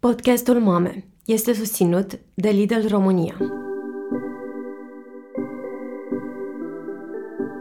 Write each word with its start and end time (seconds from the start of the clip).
Podcastul 0.00 0.60
Mame 0.60 1.04
este 1.24 1.52
susținut 1.52 2.18
de 2.34 2.48
Lidl 2.48 2.88
România. 2.88 3.36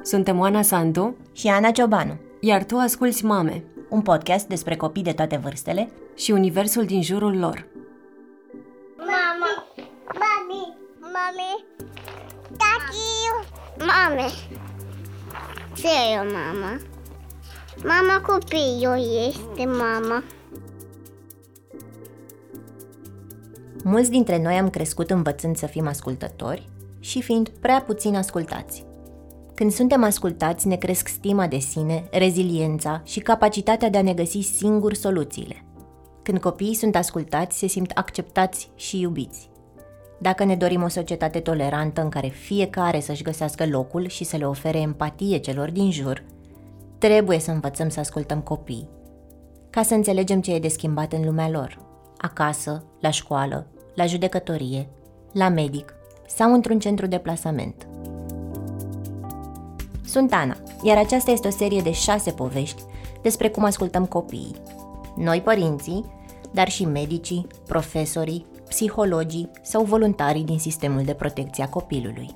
Suntem 0.04 0.40
Oana 0.40 0.62
Sandu 0.62 1.16
și 1.34 1.48
Ana 1.48 1.72
Ciobanu, 1.72 2.18
iar 2.40 2.64
tu 2.64 2.78
asculți 2.78 3.26
Mame, 3.26 3.64
un 3.90 4.02
podcast 4.02 4.48
despre 4.48 4.76
copii 4.76 5.04
de 5.04 5.12
toate 5.12 5.38
vârstele 5.38 5.92
și 6.16 6.32
universul 6.32 6.86
din 6.86 7.02
jurul 7.04 7.38
lor. 7.38 7.68
Mama, 8.98 9.66
mami, 10.14 10.78
mami, 11.00 11.66
tati, 12.58 13.46
mame. 13.80 14.28
Ce 15.76 15.88
e 15.88 16.18
mama? 16.18 16.80
Mama 17.84 18.22
copilul 18.22 19.28
este 19.28 19.66
mama. 19.66 20.24
Mulți 23.88 24.10
dintre 24.10 24.42
noi 24.42 24.54
am 24.54 24.70
crescut 24.70 25.10
învățând 25.10 25.56
să 25.56 25.66
fim 25.66 25.88
ascultători 25.88 26.70
și 27.00 27.22
fiind 27.22 27.50
prea 27.50 27.82
puțin 27.82 28.16
ascultați. 28.16 28.86
Când 29.54 29.72
suntem 29.72 30.04
ascultați, 30.04 30.68
ne 30.68 30.76
cresc 30.76 31.08
stima 31.08 31.48
de 31.48 31.58
sine, 31.58 32.08
reziliența 32.12 33.02
și 33.04 33.20
capacitatea 33.20 33.90
de 33.90 33.98
a 33.98 34.02
ne 34.02 34.14
găsi 34.14 34.40
singuri 34.40 34.96
soluțiile. 34.96 35.64
Când 36.24 36.40
copiii 36.40 36.74
sunt 36.74 36.96
ascultați, 36.96 37.58
se 37.58 37.68
simt 37.68 37.92
acceptați 37.92 38.70
și 38.76 39.00
iubiți. 39.00 39.50
Dacă 40.20 40.44
ne 40.44 40.56
dorim 40.56 40.84
o 40.84 40.88
societate 40.88 41.40
tolerantă 41.40 42.02
în 42.02 42.10
care 42.10 42.28
fiecare 42.28 43.00
să-și 43.00 43.24
găsească 43.24 43.66
locul 43.66 44.08
și 44.08 44.24
să 44.24 44.38
le 44.38 44.48
ofere 44.48 44.80
empatie 44.80 45.38
celor 45.38 45.72
din 45.72 45.92
jur, 45.92 46.24
trebuie 46.98 47.40
să 47.40 47.52
învățăm 47.52 47.90
să 47.90 48.00
ascultăm 48.00 48.42
copiii, 48.42 48.90
ca 49.70 49.84
să 49.84 49.94
înțelegem 49.94 50.42
ce 50.42 50.54
e 50.54 50.60
de 50.60 50.68
schimbat 50.68 51.14
în 51.14 51.26
lumea 51.26 51.50
lor, 51.50 51.80
acasă, 52.18 52.84
la 53.00 53.10
școală, 53.10 53.68
la 53.96 54.06
judecătorie, 54.06 54.88
la 55.32 55.50
medic 55.50 55.94
sau 56.28 56.54
într-un 56.54 56.80
centru 56.80 57.06
de 57.06 57.18
plasament. 57.18 57.88
Sunt 60.06 60.34
Ana, 60.34 60.58
iar 60.84 60.98
aceasta 60.98 61.32
este 61.32 61.48
o 61.48 61.52
serie 61.52 61.82
de 61.82 61.92
șase 61.92 62.32
povești 62.32 62.82
despre 63.22 63.50
cum 63.50 63.64
ascultăm 63.64 64.06
copiii. 64.06 64.56
Noi 65.16 65.42
părinții, 65.42 66.06
dar 66.52 66.70
și 66.70 66.86
medicii, 66.86 67.48
profesorii, 67.68 68.46
psihologii 68.68 69.50
sau 69.62 69.84
voluntarii 69.84 70.44
din 70.44 70.60
sistemul 70.60 71.04
de 71.04 71.14
protecție 71.14 71.64
a 71.64 71.70
copilului. 71.70 72.30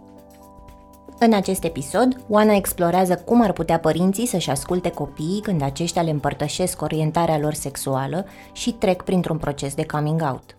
În 1.20 1.34
acest 1.34 1.64
episod, 1.64 2.26
Oana 2.28 2.56
explorează 2.56 3.16
cum 3.16 3.42
ar 3.42 3.52
putea 3.52 3.80
părinții 3.80 4.26
să-și 4.26 4.50
asculte 4.50 4.90
copiii 4.90 5.42
când 5.42 5.62
aceștia 5.62 6.02
le 6.02 6.10
împărtășesc 6.10 6.82
orientarea 6.82 7.38
lor 7.38 7.54
sexuală 7.54 8.26
și 8.52 8.72
trec 8.72 9.02
printr-un 9.02 9.38
proces 9.38 9.74
de 9.76 9.86
coming 9.86 10.22
out. 10.32 10.59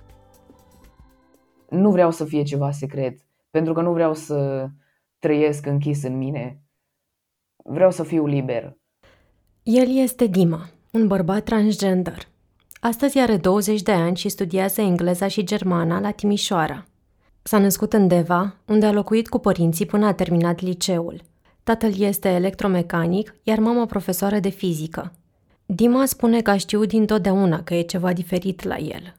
Nu 1.71 1.91
vreau 1.91 2.11
să 2.11 2.25
fie 2.25 2.43
ceva 2.43 2.71
secret, 2.71 3.19
pentru 3.51 3.73
că 3.73 3.81
nu 3.81 3.93
vreau 3.93 4.15
să 4.15 4.69
trăiesc 5.19 5.67
închis 5.67 6.03
în 6.03 6.17
mine. 6.17 6.63
Vreau 7.65 7.91
să 7.91 8.03
fiu 8.03 8.27
liber. 8.27 8.77
El 9.63 9.97
este 9.97 10.27
Dima, 10.27 10.69
un 10.91 11.07
bărbat 11.07 11.45
transgender. 11.45 12.29
Astăzi 12.81 13.19
are 13.19 13.37
20 13.37 13.83
de 13.83 13.93
ani 13.93 14.17
și 14.17 14.29
studiază 14.29 14.81
engleza 14.81 15.29
și 15.29 15.45
germana 15.45 16.01
la 16.01 16.11
Timișoara. 16.11 16.85
S-a 17.43 17.59
născut 17.59 17.93
în 17.93 18.09
Deva, 18.09 18.57
unde 18.67 18.87
a 18.87 18.93
locuit 18.93 19.29
cu 19.29 19.39
părinții 19.39 19.87
până 19.87 20.07
a 20.07 20.15
terminat 20.15 20.61
liceul. 20.61 21.21
Tatăl 21.63 22.01
este 22.01 22.29
electromecanic, 22.29 23.35
iar 23.43 23.59
mama 23.59 23.87
profesoară 23.87 24.39
de 24.39 24.49
fizică. 24.49 25.13
Dima 25.67 26.05
spune 26.05 26.43
că 26.43 26.51
a 26.51 26.57
știut 26.57 26.89
dintotdeauna 26.89 27.63
că 27.63 27.75
e 27.75 27.83
ceva 27.83 28.13
diferit 28.13 28.63
la 28.63 28.77
el, 28.77 29.15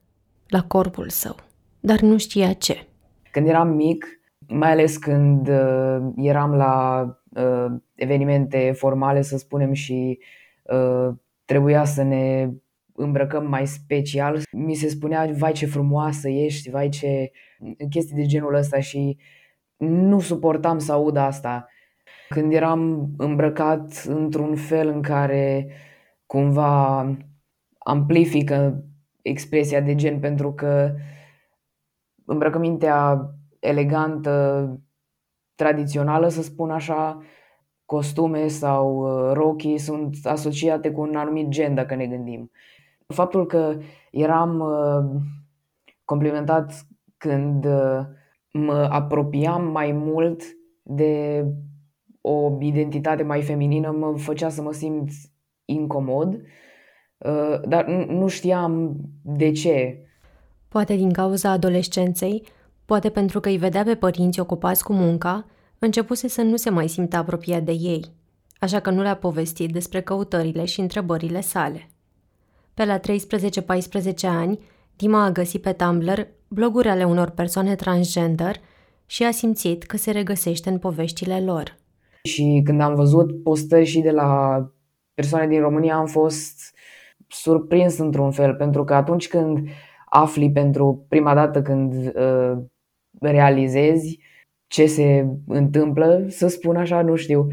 la 0.47 0.63
corpul 0.63 1.09
său, 1.09 1.35
dar 1.81 1.99
nu 1.99 2.17
știa 2.17 2.53
ce. 2.53 2.87
Când 3.31 3.47
eram 3.47 3.67
mic, 3.67 4.05
mai 4.47 4.71
ales 4.71 4.97
când 4.97 5.47
uh, 5.47 5.97
eram 6.15 6.53
la 6.53 7.05
uh, 7.29 7.65
evenimente 7.95 8.71
formale, 8.75 9.21
să 9.21 9.37
spunem, 9.37 9.73
și 9.73 10.19
uh, 10.63 11.13
trebuia 11.45 11.83
să 11.83 12.03
ne 12.03 12.49
îmbrăcăm 12.93 13.47
mai 13.47 13.67
special, 13.67 14.41
mi 14.51 14.73
se 14.73 14.87
spunea, 14.87 15.29
vai 15.37 15.51
ce 15.51 15.65
frumoasă 15.65 16.29
ești, 16.29 16.69
vai 16.69 16.89
ce 16.89 17.31
chestii 17.89 18.15
de 18.15 18.25
genul 18.25 18.53
ăsta 18.53 18.79
și 18.79 19.17
nu 19.77 20.19
suportam 20.19 20.79
să 20.79 20.91
aud 20.91 21.15
asta. 21.15 21.67
Când 22.29 22.53
eram 22.53 23.09
îmbrăcat 23.17 24.03
într-un 24.07 24.55
fel 24.55 24.87
în 24.87 25.01
care 25.01 25.67
cumva 26.25 26.99
amplifică 27.77 28.83
expresia 29.21 29.81
de 29.81 29.95
gen 29.95 30.19
pentru 30.19 30.53
că 30.53 30.95
îmbrăcămintea 32.25 33.29
elegantă, 33.59 34.67
tradițională, 35.55 36.27
să 36.27 36.41
spun 36.41 36.71
așa, 36.71 37.21
costume 37.85 38.47
sau 38.47 38.95
uh, 38.95 39.33
rochii 39.33 39.77
sunt 39.77 40.15
asociate 40.23 40.91
cu 40.91 41.01
un 41.01 41.15
anumit 41.15 41.47
gen, 41.47 41.73
dacă 41.75 41.95
ne 41.95 42.07
gândim. 42.07 42.51
Faptul 43.07 43.45
că 43.45 43.77
eram 44.11 44.59
uh, 44.59 45.21
complimentat 46.05 46.87
când 47.17 47.65
uh, 47.65 47.99
mă 48.51 48.87
apropiam 48.91 49.71
mai 49.71 49.91
mult 49.91 50.43
de 50.81 51.45
o 52.21 52.57
identitate 52.59 53.23
mai 53.23 53.41
feminină 53.41 53.91
mă 53.91 54.17
făcea 54.17 54.49
să 54.49 54.61
mă 54.61 54.71
simt 54.71 55.09
incomod, 55.65 56.41
uh, 57.17 57.59
dar 57.67 57.85
nu 58.07 58.27
știam 58.27 58.95
de 59.23 59.51
ce. 59.51 60.05
Poate 60.71 60.95
din 60.95 61.11
cauza 61.11 61.49
adolescenței, 61.49 62.43
poate 62.85 63.09
pentru 63.09 63.39
că 63.39 63.49
îi 63.49 63.57
vedea 63.57 63.83
pe 63.83 63.95
părinți 63.95 64.39
ocupați 64.39 64.83
cu 64.83 64.93
munca, 64.93 65.45
începuse 65.79 66.27
să 66.27 66.41
nu 66.41 66.55
se 66.55 66.69
mai 66.69 66.87
simtă 66.87 67.17
apropiat 67.17 67.63
de 67.63 67.71
ei, 67.71 68.05
așa 68.59 68.79
că 68.79 68.89
nu 68.89 69.01
le-a 69.01 69.15
povestit 69.15 69.71
despre 69.71 70.01
căutările 70.01 70.65
și 70.65 70.79
întrebările 70.79 71.41
sale. 71.41 71.89
Pe 72.73 72.85
la 72.85 72.99
13-14 72.99 73.01
ani, 74.21 74.59
Dima 74.95 75.23
a 75.23 75.31
găsit 75.31 75.61
pe 75.61 75.71
Tumblr 75.71 76.27
bloguri 76.47 76.87
ale 76.87 77.03
unor 77.03 77.29
persoane 77.29 77.75
transgender 77.75 78.55
și 79.05 79.23
a 79.23 79.31
simțit 79.31 79.83
că 79.83 79.97
se 79.97 80.11
regăsește 80.11 80.69
în 80.69 80.77
poveștile 80.77 81.41
lor. 81.41 81.77
Și 82.23 82.61
când 82.63 82.81
am 82.81 82.95
văzut 82.95 83.43
postări 83.43 83.85
și 83.85 83.99
de 83.99 84.11
la 84.11 84.59
persoane 85.13 85.47
din 85.47 85.59
România 85.59 85.95
am 85.95 86.05
fost 86.05 86.75
surprins 87.27 87.97
într-un 87.97 88.31
fel, 88.31 88.55
pentru 88.55 88.83
că 88.83 88.93
atunci 88.93 89.27
când 89.27 89.67
afli 90.13 90.51
pentru 90.51 91.05
prima 91.09 91.33
dată 91.33 91.61
când 91.61 91.93
uh, 92.15 92.57
realizezi 93.19 94.19
ce 94.67 94.85
se 94.85 95.27
întâmplă, 95.47 96.25
să 96.27 96.47
spun 96.47 96.75
așa, 96.75 97.01
nu 97.01 97.15
știu, 97.15 97.47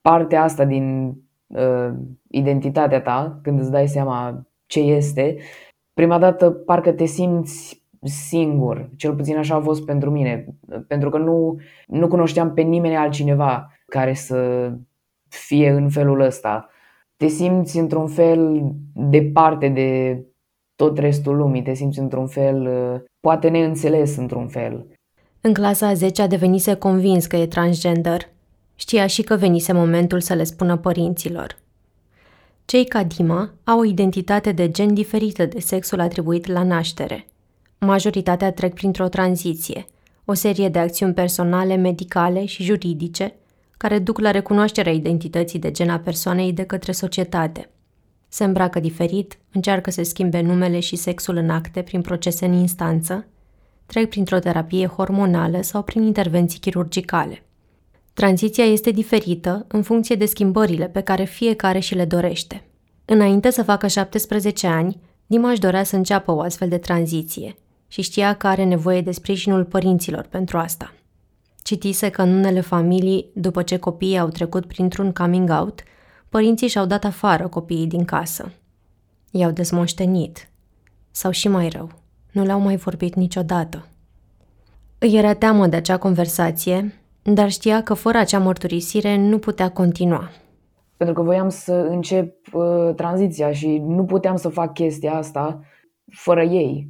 partea 0.00 0.42
asta 0.42 0.64
din 0.64 1.14
uh, 1.46 1.92
identitatea 2.30 3.00
ta, 3.00 3.38
când 3.42 3.60
îți 3.60 3.70
dai 3.70 3.88
seama 3.88 4.46
ce 4.66 4.80
este, 4.80 5.36
prima 5.94 6.18
dată 6.18 6.50
parcă 6.50 6.92
te 6.92 7.04
simți 7.04 7.82
singur, 8.02 8.90
cel 8.96 9.14
puțin 9.14 9.36
așa 9.36 9.54
a 9.54 9.60
fost 9.60 9.84
pentru 9.84 10.10
mine, 10.10 10.46
pentru 10.86 11.10
că 11.10 11.18
nu, 11.18 11.60
nu 11.86 12.08
cunoșteam 12.08 12.54
pe 12.54 12.62
nimeni 12.62 12.96
altcineva 12.96 13.72
care 13.86 14.14
să 14.14 14.70
fie 15.28 15.70
în 15.70 15.88
felul 15.88 16.20
ăsta. 16.20 16.68
Te 17.16 17.26
simți 17.26 17.78
într-un 17.78 18.06
fel 18.06 18.62
departe 18.94 19.68
de 19.68 20.22
tot 20.84 20.98
restul 20.98 21.36
lumii, 21.36 21.62
te 21.62 21.74
simți 21.74 21.98
într-un 21.98 22.26
fel, 22.26 22.68
poate 23.20 23.48
neînțeles 23.48 24.16
într-un 24.16 24.48
fel. 24.48 24.86
În 25.40 25.52
clasa 25.52 25.86
a 25.86 25.94
10 25.94 26.22
a 26.22 26.26
devenise 26.26 26.74
convins 26.74 27.26
că 27.26 27.36
e 27.36 27.46
transgender. 27.46 28.28
Știa 28.74 29.06
și 29.06 29.22
că 29.22 29.36
venise 29.36 29.72
momentul 29.72 30.20
să 30.20 30.34
le 30.34 30.44
spună 30.44 30.76
părinților. 30.76 31.58
Cei 32.64 32.84
ca 32.84 33.02
Dima 33.02 33.50
au 33.64 33.78
o 33.78 33.84
identitate 33.84 34.52
de 34.52 34.70
gen 34.70 34.94
diferită 34.94 35.46
de 35.46 35.60
sexul 35.60 36.00
atribuit 36.00 36.46
la 36.46 36.62
naștere– 36.62 37.26
Majoritatea 37.84 38.52
trec 38.52 38.74
printr-o 38.74 39.08
tranziție, 39.08 39.86
o 40.24 40.32
serie 40.32 40.68
de 40.68 40.78
acțiuni 40.78 41.14
personale, 41.14 41.76
medicale 41.76 42.44
și 42.44 42.62
juridice 42.62 43.34
care 43.76 43.98
duc 43.98 44.18
la 44.18 44.30
recunoașterea 44.30 44.92
identității 44.92 45.58
de 45.58 45.70
gen 45.70 45.88
a 45.88 45.98
persoanei 45.98 46.52
de 46.52 46.62
către 46.62 46.92
societate. 46.92 47.70
Se 48.34 48.44
îmbracă 48.44 48.80
diferit, 48.80 49.38
încearcă 49.52 49.90
să 49.90 50.02
schimbe 50.02 50.40
numele 50.40 50.80
și 50.80 50.96
sexul 50.96 51.36
în 51.36 51.50
acte 51.50 51.82
prin 51.82 52.00
procese 52.00 52.46
în 52.46 52.52
instanță, 52.52 53.26
trec 53.86 54.08
printr-o 54.08 54.38
terapie 54.38 54.86
hormonală 54.86 55.62
sau 55.62 55.82
prin 55.82 56.02
intervenții 56.02 56.58
chirurgicale. 56.58 57.42
Tranziția 58.12 58.64
este 58.64 58.90
diferită 58.90 59.64
în 59.68 59.82
funcție 59.82 60.16
de 60.16 60.24
schimbările 60.24 60.88
pe 60.88 61.00
care 61.00 61.24
fiecare 61.24 61.78
și 61.78 61.94
le 61.94 62.04
dorește. 62.04 62.64
Înainte 63.04 63.50
să 63.50 63.62
facă 63.62 63.86
17 63.86 64.66
ani, 64.66 65.00
Dimaș 65.26 65.50
își 65.50 65.60
dorea 65.60 65.84
să 65.84 65.96
înceapă 65.96 66.32
o 66.32 66.40
astfel 66.40 66.68
de 66.68 66.78
tranziție 66.78 67.54
și 67.88 68.02
știa 68.02 68.34
că 68.34 68.46
are 68.46 68.64
nevoie 68.64 69.00
de 69.00 69.10
sprijinul 69.10 69.64
părinților 69.64 70.26
pentru 70.30 70.58
asta. 70.58 70.92
Citise 71.62 72.08
că 72.08 72.22
în 72.22 72.34
unele 72.34 72.60
familii, 72.60 73.30
după 73.34 73.62
ce 73.62 73.76
copiii 73.76 74.18
au 74.18 74.28
trecut 74.28 74.66
printr-un 74.66 75.12
coming 75.12 75.50
out, 75.50 75.82
părinții 76.32 76.68
și-au 76.68 76.86
dat 76.86 77.04
afară 77.04 77.48
copiii 77.48 77.86
din 77.86 78.04
casă. 78.04 78.52
I-au 79.30 79.50
dezmoștenit. 79.50 80.50
Sau 81.10 81.30
și 81.30 81.48
mai 81.48 81.68
rău, 81.68 81.90
nu 82.32 82.44
le-au 82.44 82.60
mai 82.60 82.76
vorbit 82.76 83.14
niciodată. 83.14 83.86
Îi 84.98 85.16
era 85.16 85.34
teamă 85.34 85.66
de 85.66 85.76
acea 85.76 85.98
conversație, 85.98 86.94
dar 87.22 87.50
știa 87.50 87.82
că 87.82 87.94
fără 87.94 88.18
acea 88.18 88.38
mărturisire 88.38 89.16
nu 89.16 89.38
putea 89.38 89.70
continua. 89.70 90.30
Pentru 90.96 91.14
că 91.14 91.22
voiam 91.22 91.48
să 91.48 91.72
încep 91.72 92.54
uh, 92.54 92.94
tranziția 92.94 93.52
și 93.52 93.78
nu 93.78 94.04
puteam 94.04 94.36
să 94.36 94.48
fac 94.48 94.72
chestia 94.74 95.14
asta 95.14 95.60
fără 96.10 96.42
ei. 96.42 96.88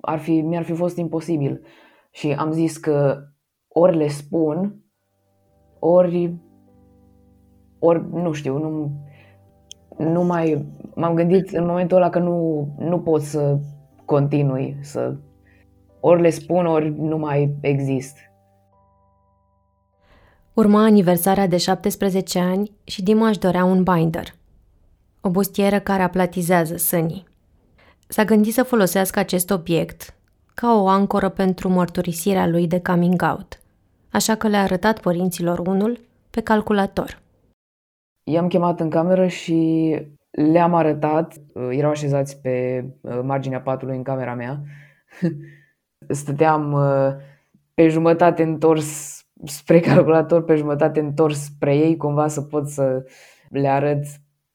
Ar 0.00 0.18
fi, 0.18 0.40
mi-ar 0.40 0.64
fi 0.64 0.72
fost 0.72 0.96
imposibil. 0.96 1.62
Și 2.10 2.32
am 2.32 2.52
zis 2.52 2.76
că 2.76 3.18
ori 3.68 3.96
le 3.96 4.08
spun, 4.08 4.84
ori, 5.78 6.45
ori 7.78 8.04
nu 8.12 8.32
știu, 8.32 8.58
nu, 8.58 8.90
nu 9.96 10.24
mai, 10.24 10.66
m-am 10.94 11.14
gândit 11.14 11.50
în 11.50 11.66
momentul 11.66 11.96
ăla 11.96 12.10
că 12.10 12.18
nu, 12.18 12.68
nu 12.78 12.98
pot 12.98 13.22
să 13.22 13.58
continui, 14.04 14.76
să 14.80 15.14
ori 16.00 16.20
le 16.20 16.30
spun, 16.30 16.66
ori 16.66 16.94
nu 16.98 17.18
mai 17.18 17.56
exist. 17.60 18.16
Urma 20.54 20.82
aniversarea 20.82 21.46
de 21.46 21.56
17 21.56 22.38
ani 22.38 22.72
și 22.84 23.02
Dima 23.02 23.28
își 23.28 23.38
dorea 23.38 23.64
un 23.64 23.82
binder, 23.82 24.34
o 25.20 25.30
bustieră 25.30 25.80
care 25.80 26.02
aplatizează 26.02 26.76
sânii. 26.76 27.26
S-a 28.08 28.24
gândit 28.24 28.52
să 28.52 28.62
folosească 28.62 29.18
acest 29.18 29.50
obiect 29.50 30.14
ca 30.54 30.74
o 30.74 30.88
ancoră 30.88 31.28
pentru 31.28 31.68
mărturisirea 31.68 32.46
lui 32.46 32.66
de 32.66 32.80
coming 32.80 33.22
out, 33.22 33.60
așa 34.10 34.34
că 34.34 34.48
le-a 34.48 34.62
arătat 34.62 35.00
părinților 35.00 35.58
unul 35.58 36.00
pe 36.30 36.40
calculator. 36.40 37.24
I-am 38.28 38.48
chemat 38.48 38.80
în 38.80 38.90
cameră 38.90 39.26
și 39.26 39.90
le-am 40.30 40.74
arătat, 40.74 41.34
erau 41.70 41.90
așezați 41.90 42.40
pe 42.40 42.84
uh, 43.00 43.20
marginea 43.22 43.60
patului 43.60 43.96
în 43.96 44.02
camera 44.02 44.34
mea, 44.34 44.62
stăteam 46.08 46.72
uh, 46.72 47.14
pe 47.74 47.88
jumătate 47.88 48.42
întors 48.42 49.20
spre 49.44 49.80
calculator, 49.80 50.44
pe 50.44 50.54
jumătate 50.54 51.00
întors 51.00 51.44
spre 51.44 51.76
ei, 51.76 51.96
cumva 51.96 52.28
să 52.28 52.42
pot 52.42 52.68
să 52.68 53.04
le 53.50 53.68
arăt 53.68 54.04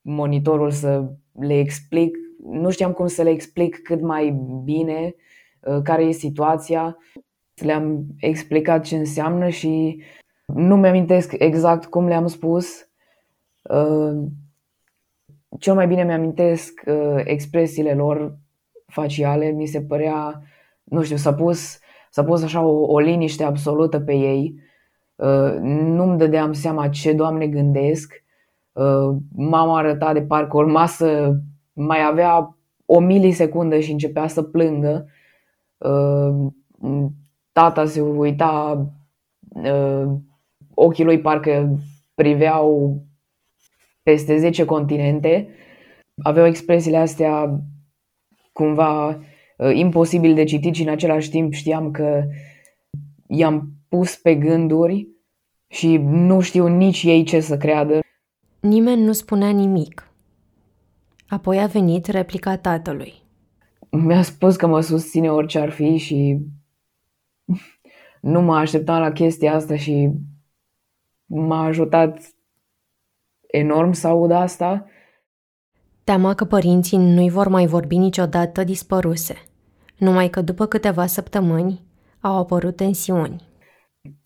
monitorul, 0.01 0.71
să 0.71 1.11
le 1.39 1.59
explic. 1.59 2.17
Nu 2.43 2.69
știam 2.69 2.91
cum 2.91 3.07
să 3.07 3.21
le 3.23 3.29
explic 3.29 3.81
cât 3.81 4.01
mai 4.01 4.29
bine 4.63 5.15
uh, 5.59 5.81
care 5.83 6.03
e 6.03 6.11
situația. 6.11 6.97
Le-am 7.63 8.05
explicat 8.17 8.83
ce 8.83 8.95
înseamnă 8.95 9.49
și 9.49 10.01
nu 10.45 10.75
mi-amintesc 10.75 11.33
exact 11.37 11.85
cum 11.85 12.07
le-am 12.07 12.27
spus. 12.27 12.90
Uh, 13.75 14.23
cel 15.59 15.73
mai 15.73 15.87
bine 15.87 16.03
mi-amintesc 16.03 16.83
expresiile 17.23 17.93
lor 17.93 18.37
faciale. 18.87 19.49
Mi 19.49 19.65
se 19.65 19.81
părea, 19.81 20.41
nu 20.83 21.03
știu, 21.03 21.15
s-a 21.15 21.33
pus, 21.33 21.79
s-a 22.09 22.23
pus 22.23 22.43
așa 22.43 22.61
o, 22.61 22.93
o 22.93 22.99
liniște 22.99 23.43
absolută 23.43 23.99
pe 23.99 24.13
ei 24.13 24.69
Uh, 25.21 25.57
nu-mi 25.61 26.17
dădeam 26.17 26.53
seama 26.53 26.89
ce 26.89 27.13
Doamne 27.13 27.47
gândesc. 27.47 28.23
Uh, 28.71 29.15
m-am 29.35 29.69
arătat 29.69 30.13
de 30.13 30.21
parcă 30.21 30.57
urma 30.57 30.85
să 30.85 31.35
mai 31.73 32.05
avea 32.05 32.57
o 32.85 32.99
milisecundă 32.99 33.79
și 33.79 33.91
începea 33.91 34.27
să 34.27 34.41
plângă. 34.41 35.05
Uh, 35.77 36.47
tata 37.51 37.85
se 37.85 38.01
uita, 38.01 38.85
ochii 40.73 41.03
lui 41.03 41.19
parcă 41.19 41.77
priveau 42.13 43.01
peste 44.03 44.37
10 44.37 44.65
continente. 44.65 45.47
Aveau 46.23 46.45
expresiile 46.45 46.97
astea 46.97 47.61
cumva 48.51 49.19
imposibil 49.73 50.33
de 50.33 50.43
citit 50.43 50.75
și 50.75 50.81
în 50.81 50.89
același 50.89 51.29
timp 51.29 51.53
știam 51.53 51.91
că 51.91 52.23
i-am 53.27 53.71
pus 53.89 54.15
pe 54.15 54.35
gânduri 54.35 55.07
și 55.67 55.97
nu 55.97 56.39
știu 56.39 56.67
nici 56.67 57.03
ei 57.03 57.23
ce 57.23 57.39
să 57.39 57.57
creadă. 57.57 57.99
Nimeni 58.59 59.01
nu 59.01 59.11
spunea 59.11 59.49
nimic. 59.49 60.11
Apoi 61.27 61.59
a 61.59 61.65
venit 61.65 62.05
replica 62.05 62.57
tatălui. 62.57 63.13
Mi-a 63.89 64.21
spus 64.21 64.55
că 64.55 64.67
mă 64.67 64.81
susține 64.81 65.31
orice 65.31 65.59
ar 65.59 65.69
fi 65.69 65.97
și 65.97 66.37
nu 68.21 68.41
mă 68.41 68.55
așteptam 68.55 68.99
la 68.99 69.11
chestia 69.11 69.53
asta 69.55 69.75
și 69.75 70.09
m-a 71.25 71.63
ajutat 71.63 72.35
enorm 73.51 73.91
să 73.91 74.07
aud 74.07 74.31
asta. 74.31 74.85
Teama 76.03 76.33
că 76.33 76.45
părinții 76.45 76.97
nu-i 76.97 77.29
vor 77.29 77.47
mai 77.47 77.65
vorbi 77.65 77.97
niciodată 77.97 78.63
dispăruse, 78.63 79.35
numai 79.97 80.29
că 80.29 80.41
după 80.41 80.65
câteva 80.65 81.05
săptămâni 81.05 81.81
au 82.19 82.37
apărut 82.37 82.75
tensiuni. 82.75 83.43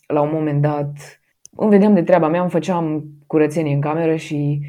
La 0.07 0.21
un 0.21 0.29
moment 0.33 0.61
dat 0.61 1.19
îmi 1.55 1.69
vedeam 1.69 1.93
de 1.93 2.03
treaba 2.03 2.27
mea, 2.27 2.41
îmi 2.41 2.49
făceam 2.49 3.05
curățenie 3.27 3.73
în 3.73 3.81
cameră 3.81 4.15
și 4.15 4.61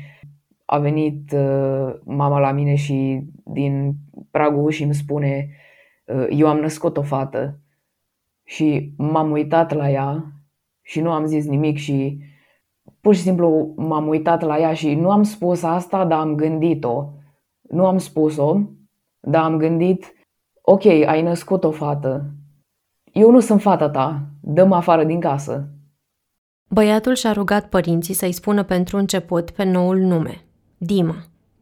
a 0.65 0.79
venit 0.79 1.33
uh, 1.33 1.95
mama 2.05 2.39
la 2.39 2.53
mine 2.53 2.75
și 2.75 3.23
din 3.45 3.95
pragul 4.31 4.65
ușii 4.65 4.85
îmi 4.85 4.95
spune 4.95 5.49
uh, 6.05 6.27
eu 6.31 6.49
am 6.49 6.59
născut 6.59 6.97
o 6.97 7.03
fată 7.03 7.61
și 8.45 8.95
m-am 8.97 9.31
uitat 9.31 9.73
la 9.73 9.91
ea 9.91 10.33
și 10.83 11.01
nu 11.01 11.11
am 11.11 11.25
zis 11.25 11.47
nimic 11.47 11.77
și 11.77 12.19
pur 13.01 13.15
și 13.15 13.21
simplu 13.21 13.73
m-am 13.77 14.09
uitat 14.09 14.43
la 14.43 14.59
ea 14.59 14.75
și 14.75 14.95
nu 14.95 15.11
am 15.11 15.23
spus 15.23 15.63
asta, 15.63 16.05
dar 16.05 16.19
am 16.19 16.35
gândit-o. 16.35 17.05
Nu 17.61 17.87
am 17.87 17.99
spus-o, 17.99 18.61
dar 19.21 19.45
am 19.45 19.57
gândit, 19.57 20.15
ok, 20.63 20.85
ai 20.85 21.23
născut 21.23 21.65
o 21.65 21.71
fată. 21.71 22.31
Eu 23.13 23.31
nu 23.31 23.41
sunt 23.41 23.61
fata 23.61 23.91
ta, 23.91 24.23
dă-mă 24.41 24.77
afară 24.77 25.05
din 25.05 25.21
casă. 25.21 25.69
Băiatul 26.69 27.15
și-a 27.15 27.33
rugat 27.33 27.69
părinții 27.69 28.15
să-i 28.15 28.33
spună 28.33 28.63
pentru 28.63 28.97
început 28.97 29.51
pe 29.51 29.65
noul 29.65 29.99
nume, 29.99 30.45
Dima, 30.79 31.17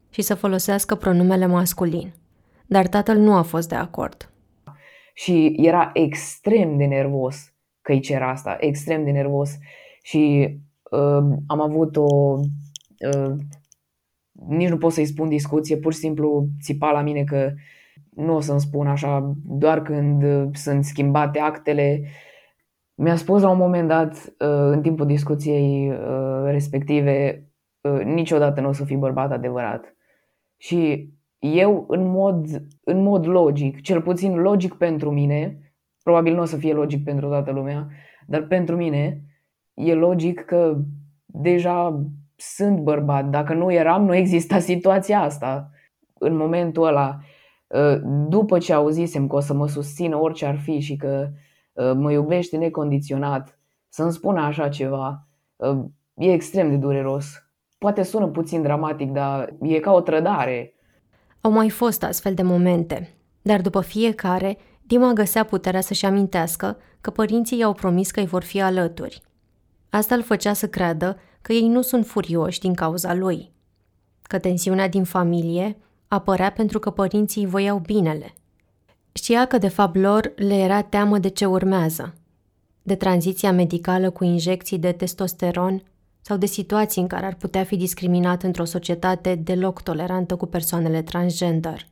și 0.09 0.21
să 0.21 0.35
folosească 0.35 0.95
pronumele 0.95 1.45
masculin. 1.45 2.13
Dar 2.65 2.87
tatăl 2.87 3.17
nu 3.17 3.33
a 3.35 3.41
fost 3.41 3.69
de 3.69 3.75
acord. 3.75 4.29
Și 5.13 5.55
era 5.57 5.89
extrem 5.93 6.77
de 6.77 6.85
nervos 6.85 7.53
că 7.81 7.91
îi 7.91 7.99
cer 7.99 8.21
asta, 8.21 8.57
extrem 8.59 9.03
de 9.03 9.11
nervos. 9.11 9.49
Și 10.01 10.47
uh, 10.49 10.55
am 11.47 11.61
avut 11.61 11.95
o... 11.95 12.39
Uh, 13.15 13.35
nici 14.47 14.69
nu 14.69 14.77
pot 14.77 14.91
să-i 14.91 15.05
spun 15.05 15.29
discuție, 15.29 15.77
pur 15.77 15.93
și 15.93 15.99
simplu 15.99 16.47
țipa 16.61 16.91
la 16.91 17.01
mine 17.01 17.23
că 17.23 17.53
nu 18.09 18.35
o 18.35 18.39
să-mi 18.39 18.59
spun 18.59 18.87
așa, 18.87 19.35
doar 19.45 19.81
când 19.81 20.23
uh, 20.23 20.49
sunt 20.53 20.85
schimbate 20.85 21.39
actele 21.39 22.01
mi-a 22.95 23.15
spus 23.15 23.41
la 23.41 23.49
un 23.49 23.57
moment 23.57 23.87
dat, 23.87 24.13
uh, 24.15 24.71
în 24.71 24.81
timpul 24.81 25.05
discuției 25.05 25.89
uh, 25.89 26.43
respective, 26.43 27.47
uh, 27.81 28.01
niciodată 28.03 28.61
nu 28.61 28.67
o 28.67 28.71
să 28.71 28.83
fii 28.83 28.97
bărbat 28.97 29.31
adevărat. 29.31 29.95
Și 30.57 31.09
eu, 31.39 31.85
în 31.87 32.07
mod, 32.07 32.47
în 32.83 33.01
mod 33.01 33.27
logic, 33.27 33.81
cel 33.81 34.01
puțin 34.01 34.35
logic 34.35 34.73
pentru 34.73 35.11
mine, 35.11 35.59
probabil 36.03 36.33
nu 36.33 36.41
o 36.41 36.45
să 36.45 36.57
fie 36.57 36.73
logic 36.73 37.03
pentru 37.03 37.27
toată 37.27 37.51
lumea, 37.51 37.87
dar 38.27 38.41
pentru 38.41 38.75
mine 38.75 39.24
e 39.75 39.93
logic 39.93 40.45
că 40.45 40.77
deja 41.25 42.03
sunt 42.35 42.79
bărbat. 42.79 43.25
Dacă 43.29 43.53
nu 43.53 43.71
eram, 43.71 44.05
nu 44.05 44.15
exista 44.15 44.59
situația 44.59 45.21
asta. 45.21 45.69
În 46.19 46.35
momentul 46.35 46.85
ăla, 46.85 47.19
după 48.27 48.57
ce 48.57 48.73
auzisem 48.73 49.27
că 49.27 49.35
o 49.35 49.39
să 49.39 49.53
mă 49.53 49.67
susțină 49.67 50.17
orice 50.17 50.45
ar 50.45 50.57
fi 50.57 50.79
și 50.79 50.95
că 50.95 51.29
Uh, 51.75 51.91
mă 51.95 52.11
iubește 52.11 52.57
necondiționat, 52.57 53.59
să-mi 53.89 54.11
spună 54.11 54.41
așa 54.41 54.69
ceva, 54.69 55.27
uh, 55.55 55.77
e 56.13 56.33
extrem 56.33 56.69
de 56.69 56.75
dureros. 56.75 57.25
Poate 57.77 58.03
sună 58.03 58.27
puțin 58.27 58.61
dramatic, 58.61 59.11
dar 59.11 59.53
e 59.61 59.79
ca 59.79 59.91
o 59.91 60.01
trădare. 60.01 60.73
Au 61.41 61.51
mai 61.51 61.69
fost 61.69 62.03
astfel 62.03 62.33
de 62.33 62.41
momente, 62.41 63.15
dar 63.41 63.61
după 63.61 63.81
fiecare, 63.81 64.57
Dima 64.87 65.13
găsea 65.13 65.43
puterea 65.43 65.81
să-și 65.81 66.05
amintească 66.05 66.77
că 67.01 67.09
părinții 67.09 67.57
i-au 67.57 67.73
promis 67.73 68.11
că 68.11 68.19
îi 68.19 68.25
vor 68.25 68.43
fi 68.43 68.61
alături. 68.61 69.21
Asta 69.95 70.15
îl 70.15 70.23
făcea 70.23 70.53
să 70.53 70.67
creadă 70.67 71.17
că 71.41 71.53
ei 71.53 71.67
nu 71.67 71.81
sunt 71.81 72.05
furioși 72.05 72.59
din 72.59 72.73
cauza 72.73 73.13
lui, 73.13 73.51
că 74.21 74.39
tensiunea 74.39 74.89
din 74.89 75.03
familie 75.03 75.77
apărea 76.07 76.51
pentru 76.51 76.79
că 76.79 76.89
părinții 76.89 77.43
îi 77.43 77.49
voiau 77.49 77.77
binele– 77.77 78.33
Știa 79.17 79.45
că 79.45 79.57
de 79.57 79.67
fapt 79.67 79.95
lor 79.95 80.33
le 80.35 80.55
era 80.55 80.81
teamă 80.81 81.17
de 81.17 81.27
ce 81.27 81.45
urmează, 81.45 82.13
de 82.81 82.95
tranziția 82.95 83.51
medicală 83.51 84.09
cu 84.09 84.23
injecții 84.23 84.79
de 84.79 84.91
testosteron 84.91 85.83
sau 86.21 86.37
de 86.37 86.45
situații 86.45 87.01
în 87.01 87.07
care 87.07 87.25
ar 87.25 87.33
putea 87.33 87.63
fi 87.63 87.75
discriminat 87.75 88.43
într-o 88.43 88.63
societate 88.63 89.35
deloc 89.35 89.81
tolerantă 89.81 90.35
cu 90.35 90.45
persoanele 90.45 91.01
transgender. 91.01 91.87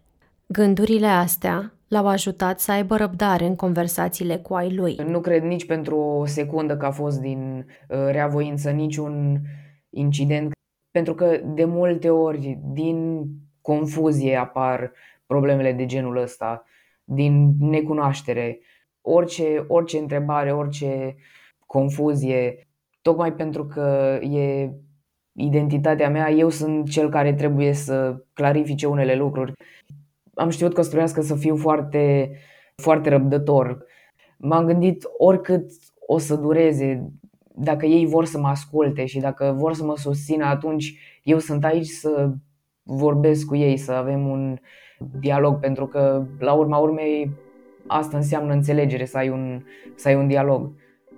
Gândurile 0.46 1.08
astea 1.08 1.74
l-au 1.94 2.08
ajutat 2.08 2.60
să 2.60 2.72
aibă 2.72 2.96
răbdare 2.96 3.46
în 3.46 3.56
conversațiile 3.56 4.38
cu 4.38 4.54
ai 4.54 4.76
lui. 4.76 4.96
Nu 4.96 5.20
cred 5.20 5.44
nici 5.44 5.66
pentru 5.66 5.98
o 5.98 6.26
secundă 6.26 6.78
că 6.78 6.86
a 6.86 6.92
fost 6.92 7.20
din 7.20 7.66
uh, 7.90 7.98
reavoință 8.12 8.70
niciun 8.70 9.42
incident, 9.90 10.52
pentru 10.92 11.14
că 11.16 11.40
de 11.44 11.66
multe 11.66 12.10
ori 12.10 12.60
din 12.64 13.26
confuzie 13.62 14.36
apar 14.36 14.92
problemele 15.26 15.72
de 15.72 15.86
genul 15.86 16.18
ăsta, 16.18 16.64
din 17.04 17.56
necunoaștere. 17.60 18.60
Orice, 19.02 19.66
orice 19.68 19.98
întrebare, 19.98 20.54
orice 20.54 21.16
confuzie, 21.66 22.68
tocmai 23.02 23.34
pentru 23.34 23.66
că 23.66 24.20
e 24.22 24.70
identitatea 25.36 26.10
mea, 26.10 26.32
eu 26.32 26.50
sunt 26.50 26.90
cel 26.90 27.10
care 27.10 27.34
trebuie 27.34 27.74
să 27.74 28.24
clarifice 28.34 28.88
unele 28.88 29.16
lucruri. 29.16 29.52
Am 30.34 30.50
știut 30.50 30.74
că 30.74 30.80
o 30.80 30.84
să 30.84 30.90
trebuiască 30.90 31.22
să 31.22 31.36
fiu 31.36 31.56
foarte, 31.56 32.32
foarte 32.76 33.10
răbdător. 33.10 33.86
M-am 34.38 34.66
gândit 34.66 35.04
oricât 35.18 35.72
o 36.08 36.18
să 36.18 36.36
dureze, 36.36 37.12
dacă 37.56 37.86
ei 37.86 38.06
vor 38.06 38.26
să 38.26 38.40
mă 38.40 38.48
asculte 38.48 39.06
și 39.06 39.20
dacă 39.20 39.56
vor 39.58 39.74
să 39.74 39.84
mă 39.84 39.98
susțină, 39.98 40.46
atunci 40.46 41.00
eu 41.24 41.40
sunt 41.40 41.64
aici 41.64 41.88
să 41.88 42.32
vorbesc 42.84 43.46
cu 43.46 43.56
ei, 43.56 43.78
să 43.78 43.92
avem 43.92 44.28
un 44.28 44.58
dialog, 45.20 45.60
pentru 45.60 45.88
că 45.88 46.26
la 46.40 46.54
urma 46.54 46.78
urmei 46.78 47.32
asta 47.88 48.18
înseamnă 48.18 48.54
înțelegere, 48.54 49.06
să 49.06 49.18
ai 49.18 49.30
un, 49.30 49.64
să 49.96 50.08
ai 50.08 50.16
un 50.16 50.28
dialog. 50.28 50.72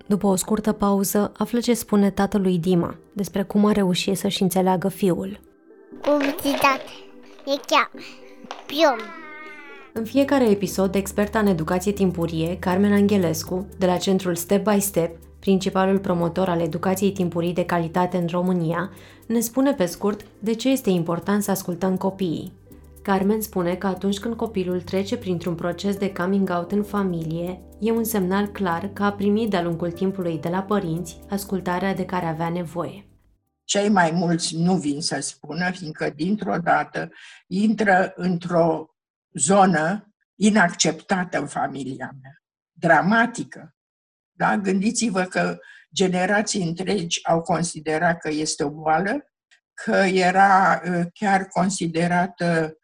După 0.06 0.28
o 0.28 0.36
scurtă 0.36 0.72
pauză, 0.72 1.32
află 1.38 1.60
ce 1.60 1.74
spune 1.74 2.10
tatălui 2.10 2.58
Dima 2.58 2.96
despre 3.14 3.44
cum 3.44 3.66
a 3.66 3.72
reușit 3.72 4.18
să-și 4.18 4.42
înțeleagă 4.42 4.88
fiul. 4.88 5.40
Publicitate. 6.02 6.92
E 7.46 7.60
chiar. 7.68 7.90
Piom. 8.48 8.98
În 9.94 10.04
fiecare 10.04 10.50
episod, 10.50 10.96
experta 10.96 11.40
în 11.40 11.48
educație 11.48 11.92
timpurie, 11.92 12.58
Carmen 12.60 12.94
Angelescu, 12.94 13.68
de 13.78 13.86
la 13.86 13.98
centrul 13.98 14.36
Step 14.36 14.70
by 14.70 14.80
Step, 14.80 15.18
principalul 15.40 16.00
promotor 16.00 16.50
al 16.50 16.60
educației 16.60 17.12
timpurii 17.12 17.54
de 17.54 17.66
calitate 17.66 18.18
în 18.18 18.28
România, 18.32 18.92
ne 19.28 19.40
spune 19.40 19.74
pe 19.74 19.86
scurt 19.86 20.26
de 20.40 20.54
ce 20.54 20.70
este 20.70 20.90
important 20.90 21.44
să 21.44 21.52
ascultăm 21.52 21.98
copiii. 21.98 22.54
Carmen 23.02 23.42
spune 23.42 23.76
că 23.76 23.88
atunci 23.88 24.20
când 24.20 24.36
copilul 24.36 24.82
trece 24.82 25.18
printr-un 25.18 25.56
proces 25.56 25.96
de 25.96 26.14
coming 26.14 26.50
out 26.58 26.72
în 26.72 26.84
familie, 26.84 27.62
e 27.80 27.92
un 27.92 28.04
semnal 28.04 28.46
clar 28.46 28.90
că 28.94 29.04
a 29.04 29.12
primit 29.12 29.50
de-a 29.50 29.64
lungul 29.64 29.92
timpului 29.92 30.38
de 30.38 30.50
la 30.50 30.60
părinți 30.60 31.20
ascultarea 31.30 31.96
de 31.96 32.06
care 32.06 32.26
avea 32.26 32.50
nevoie. 32.50 33.06
Cei 33.66 33.90
mai 33.90 34.12
mulți 34.12 34.56
nu 34.56 34.78
vin 34.78 35.02
să 35.02 35.20
spună, 35.20 35.72
fiindcă 35.72 36.10
dintr-o 36.10 36.58
dată 36.58 37.10
intră 37.48 38.14
într-o 38.16 38.96
zonă 39.32 40.14
inacceptată 40.36 41.40
în 41.40 41.48
familia 41.48 42.16
mea, 42.22 42.44
dramatică. 42.72 43.76
Da? 44.32 44.58
Gândiți-vă 44.58 45.24
că 45.24 45.58
generații 45.94 46.68
întregi 46.68 47.28
au 47.28 47.42
considerat 47.42 48.20
că 48.20 48.30
este 48.30 48.64
o 48.64 48.70
boală, 48.70 49.34
că 49.74 49.96
era 49.96 50.82
uh, 50.86 51.06
chiar 51.14 51.48
considerată 51.48 52.78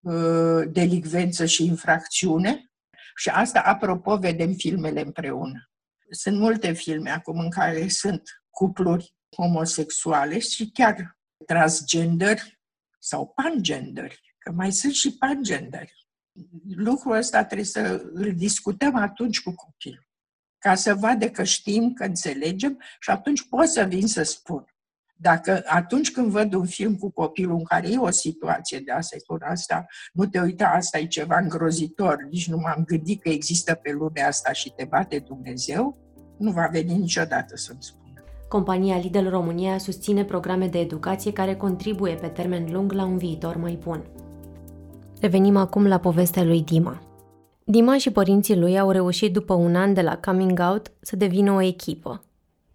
uh, 0.00 0.62
delicvență 0.70 1.44
și 1.44 1.64
infracțiune. 1.64 2.62
Și 3.16 3.28
asta, 3.28 3.60
apropo, 3.60 4.16
vedem 4.16 4.52
filmele 4.52 5.00
împreună. 5.00 5.70
Sunt 6.10 6.38
multe 6.38 6.72
filme 6.72 7.10
acum 7.10 7.38
în 7.38 7.50
care 7.50 7.88
sunt 7.88 8.22
cupluri 8.50 9.16
homosexuale 9.36 10.38
și 10.38 10.70
chiar 10.70 11.18
transgender 11.46 12.42
sau 12.98 13.26
pangender, 13.26 14.14
că 14.38 14.52
mai 14.52 14.72
sunt 14.72 14.92
și 14.92 15.16
pangender. 15.16 15.90
Lucrul 16.74 17.16
ăsta 17.16 17.44
trebuie 17.44 17.66
să 17.66 18.02
îl 18.12 18.34
discutăm 18.34 18.94
atunci 18.94 19.40
cu 19.40 19.54
copilul, 19.54 20.06
ca 20.58 20.74
să 20.74 20.94
vadă 20.94 21.30
că 21.30 21.44
știm, 21.44 21.92
că 21.92 22.04
înțelegem 22.04 22.82
și 23.00 23.10
atunci 23.10 23.48
pot 23.48 23.68
să 23.68 23.84
vin 23.84 24.06
să 24.06 24.22
spun. 24.22 24.64
Dacă 25.20 25.62
atunci 25.66 26.10
când 26.10 26.30
văd 26.30 26.54
un 26.54 26.66
film 26.66 26.96
cu 26.96 27.10
copilul 27.10 27.56
în 27.56 27.64
care 27.64 27.90
e 27.90 27.98
o 27.98 28.10
situație 28.10 28.78
de 28.78 28.92
asta, 28.92 29.16
spun 29.18 29.42
asta, 29.42 29.86
nu 30.12 30.26
te 30.26 30.40
uita, 30.40 30.68
asta 30.68 30.98
e 30.98 31.06
ceva 31.06 31.38
îngrozitor, 31.38 32.22
nici 32.30 32.48
nu 32.48 32.56
m-am 32.56 32.84
gândit 32.84 33.22
că 33.22 33.28
există 33.28 33.74
pe 33.74 33.92
lumea 33.92 34.26
asta 34.26 34.52
și 34.52 34.70
te 34.70 34.84
bate 34.84 35.18
Dumnezeu, 35.18 35.98
nu 36.38 36.52
va 36.52 36.66
veni 36.66 36.96
niciodată 36.96 37.56
să-mi 37.56 37.82
spun. 37.82 38.07
Compania 38.48 38.96
Lidl 38.96 39.28
România 39.28 39.78
susține 39.78 40.24
programe 40.24 40.66
de 40.66 40.78
educație 40.78 41.32
care 41.32 41.54
contribuie 41.54 42.14
pe 42.14 42.26
termen 42.26 42.68
lung 42.72 42.92
la 42.92 43.04
un 43.04 43.16
viitor 43.16 43.56
mai 43.56 43.78
bun. 43.82 44.04
Revenim 45.20 45.56
acum 45.56 45.86
la 45.86 45.98
povestea 45.98 46.44
lui 46.44 46.62
Dima. 46.62 47.02
Dima 47.64 47.98
și 47.98 48.10
părinții 48.10 48.58
lui 48.58 48.78
au 48.78 48.90
reușit 48.90 49.32
după 49.32 49.54
un 49.54 49.74
an 49.74 49.94
de 49.94 50.00
la 50.02 50.16
coming 50.16 50.60
out 50.70 50.92
să 51.00 51.16
devină 51.16 51.52
o 51.52 51.60
echipă. 51.60 52.22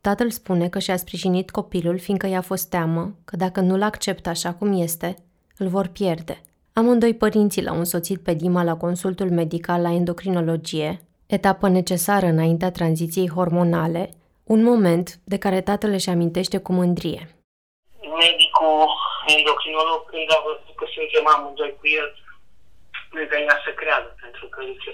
Tatăl 0.02 0.30
spune 0.30 0.68
că 0.68 0.80
și-a 0.80 0.98
sprijinit 0.98 1.52
copilul 1.52 1.98
fiindcă 2.00 2.28
i-a 2.28 2.42
fost 2.42 2.70
teamă 2.70 3.16
că 3.26 3.36
dacă 3.36 3.62
nu-l 3.62 3.82
acceptă 3.82 4.30
așa 4.30 4.54
cum 4.54 4.82
este, 4.82 5.16
îl 5.58 5.68
vor 5.68 5.88
pierde. 5.88 6.42
Amândoi 6.74 7.14
părinții 7.14 7.64
l-au 7.64 7.78
însoțit 7.78 8.20
pe 8.20 8.34
Dima 8.34 8.64
la 8.64 8.76
consultul 8.76 9.30
medical 9.32 9.82
la 9.82 9.94
endocrinologie, 9.94 11.02
etapă 11.26 11.70
necesară 11.70 12.26
înaintea 12.26 12.72
tranziției 12.72 13.30
hormonale, 13.30 14.10
un 14.44 14.64
moment 14.64 15.08
de 15.24 15.38
care 15.38 15.62
tatăl 15.62 15.92
își 15.92 16.10
amintește 16.10 16.58
cu 16.60 16.72
mândrie. 16.74 17.24
Medicul 18.24 18.90
endocrinolog, 19.36 20.10
când 20.10 20.32
a 20.32 20.40
văzut 20.46 20.76
că 20.76 20.86
suntem 20.96 21.28
amândoi 21.28 21.76
cu 21.80 21.88
el, 21.88 22.10
nu 23.12 23.22
venea 23.36 23.58
să 23.66 23.72
creadă, 23.72 24.16
pentru 24.22 24.46
că 24.48 24.64
zice, 24.72 24.92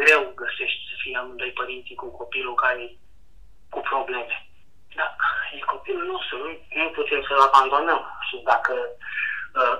greu 0.00 0.32
găsești 0.34 0.80
să 0.88 0.94
fii 1.02 1.14
amândoi 1.14 1.58
părinții 1.60 2.00
cu 2.02 2.06
copilul 2.20 2.54
care 2.54 2.80
e 2.82 2.96
cu 3.68 3.80
probleme. 3.80 4.36
Da, 4.94 5.16
e 5.54 5.72
copilul 5.74 6.06
nostru, 6.12 6.36
nu, 6.44 6.50
nu 6.82 6.88
putem 6.90 7.22
să-l 7.28 7.40
abandonăm. 7.48 8.02
Și 8.28 8.36
dacă 8.44 8.74
uh, 9.60 9.78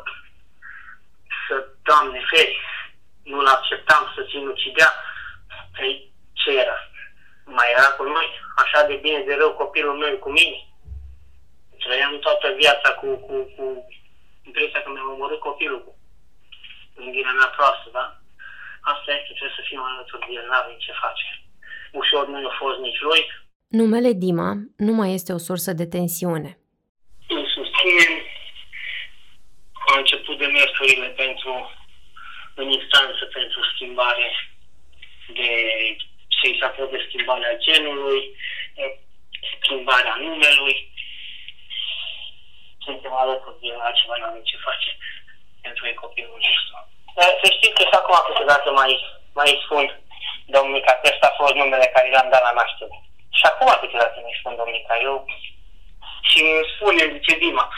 să, 1.47 1.55
Doamne 1.83 2.21
feri, 2.31 2.59
nu-l 3.23 3.47
acceptam 3.47 4.13
să 4.15 4.27
sinucidea, 4.31 4.91
ei, 5.81 6.13
ce 6.33 6.51
era? 6.61 6.77
Mai 7.45 7.69
era 7.77 7.89
cu 7.99 8.03
noi? 8.03 8.29
așa 8.63 8.87
de 8.87 8.97
bine 9.05 9.21
de 9.29 9.35
rău 9.35 9.53
copilul 9.63 9.97
meu 10.03 10.17
cu 10.25 10.31
mine. 10.39 10.59
Trăiam 11.85 12.19
toată 12.19 12.47
viața 12.63 12.91
cu, 13.01 13.07
cu, 13.27 13.35
cu 13.57 13.65
impresia 14.49 14.83
că 14.83 14.91
mi-am 14.91 15.13
omorât 15.15 15.41
copilul 15.41 15.81
cu 15.85 15.93
gândirea 16.97 17.33
mea 17.39 17.51
proastă, 17.57 17.89
da? 17.93 18.05
Asta 18.93 19.09
este, 19.13 19.33
trebuie 19.37 19.59
să 19.59 19.67
fim 19.69 19.81
alături 19.83 20.27
de 20.27 20.33
el, 20.39 20.47
n-avem 20.49 20.77
ce 20.79 20.93
face. 21.05 21.27
Ușor 22.01 22.27
nu 22.29 22.49
a 22.49 22.55
fost 22.63 22.79
nici 22.79 23.01
lui. 23.09 23.23
Numele 23.81 24.13
Dima 24.13 24.53
nu 24.77 24.93
mai 24.93 25.15
este 25.19 25.33
o 25.33 25.39
sursă 25.49 25.73
de 25.73 25.87
tensiune. 25.87 26.51
Îl 27.29 27.45
susținem. 27.57 28.13
A 29.93 29.99
început 29.99 30.39
demersurile 30.39 31.09
pentru, 31.23 31.53
în 32.55 32.69
instanță 32.79 33.25
pentru 33.39 33.61
schimbare 33.73 34.29
de 35.39 35.49
și 36.41 36.59
s-a 36.59 36.89
de 36.91 37.05
schimbarea 37.07 37.57
genului, 37.67 38.21
schimbarea 39.63 40.15
numelui. 40.15 40.93
Suntem 42.87 43.13
alături 43.13 43.61
de 43.61 43.69
altceva, 43.79 44.15
nu 44.19 44.25
avem 44.25 44.43
ce 44.43 44.57
face 44.69 44.91
pentru 45.61 45.87
ei 45.87 45.95
copilul 45.95 46.39
nostru. 46.47 46.75
Să 47.41 47.47
știți 47.57 47.77
că 47.77 47.83
și 47.83 47.99
acum 47.99 48.17
câteodată 48.27 48.71
mai, 48.81 48.93
mai 49.41 49.61
spun 49.65 49.85
Domnica, 50.47 50.93
că 50.93 51.09
ăsta 51.13 51.27
a 51.31 51.37
fost 51.41 51.55
numele 51.55 51.87
care 51.95 52.11
l-am 52.11 52.29
dat 52.33 52.43
la 52.43 52.57
naștere. 52.61 52.97
Și 53.39 53.45
acum 53.51 53.71
câteodată 53.81 54.17
mi 54.21 54.39
spun 54.39 54.57
Domnica, 54.57 54.95
eu 55.09 55.17
și 56.31 56.39
îmi 56.41 56.69
spune, 56.75 57.03
zice 57.15 57.39
Dima, 57.39 57.73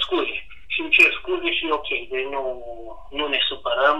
scuze. 0.00 0.46
Și 0.72 0.80
îmi 0.80 0.90
cer 0.90 1.12
scuze 1.18 1.52
și 1.56 1.64
ok, 1.70 1.88
deci 2.12 2.28
nu, 2.34 2.42
nu 3.10 3.24
ne 3.28 3.40
supărăm, 3.48 3.98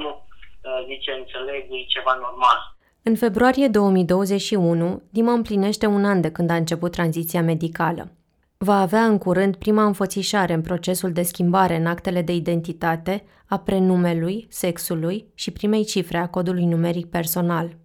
zice, 0.87 1.11
înțeleg, 1.13 1.63
e 1.71 1.93
ceva 1.95 2.15
normal. 2.15 2.61
În 3.05 3.15
februarie 3.15 3.69
2021, 3.69 5.03
Dima 5.11 5.33
împlinește 5.33 5.87
un 5.87 6.05
an 6.05 6.21
de 6.21 6.31
când 6.31 6.51
a 6.51 6.55
început 6.55 6.93
tranziția 6.93 7.43
medicală. 7.43 8.13
Va 8.59 8.81
avea 8.81 9.05
în 9.05 9.19
curând 9.19 9.57
prima 9.57 9.85
înfățișare 9.85 10.53
în 10.53 10.61
procesul 10.61 11.13
de 11.13 11.23
schimbare 11.23 11.77
în 11.77 11.87
actele 11.87 12.23
de 12.23 12.35
identitate 12.35 13.25
a 13.47 13.59
prenumelui, 13.59 14.47
sexului 14.51 15.27
și 15.35 15.51
primei 15.51 15.85
cifre 15.85 16.19
a 16.19 16.29
codului 16.29 16.65
numeric 16.65 17.07
personal. 17.07 17.77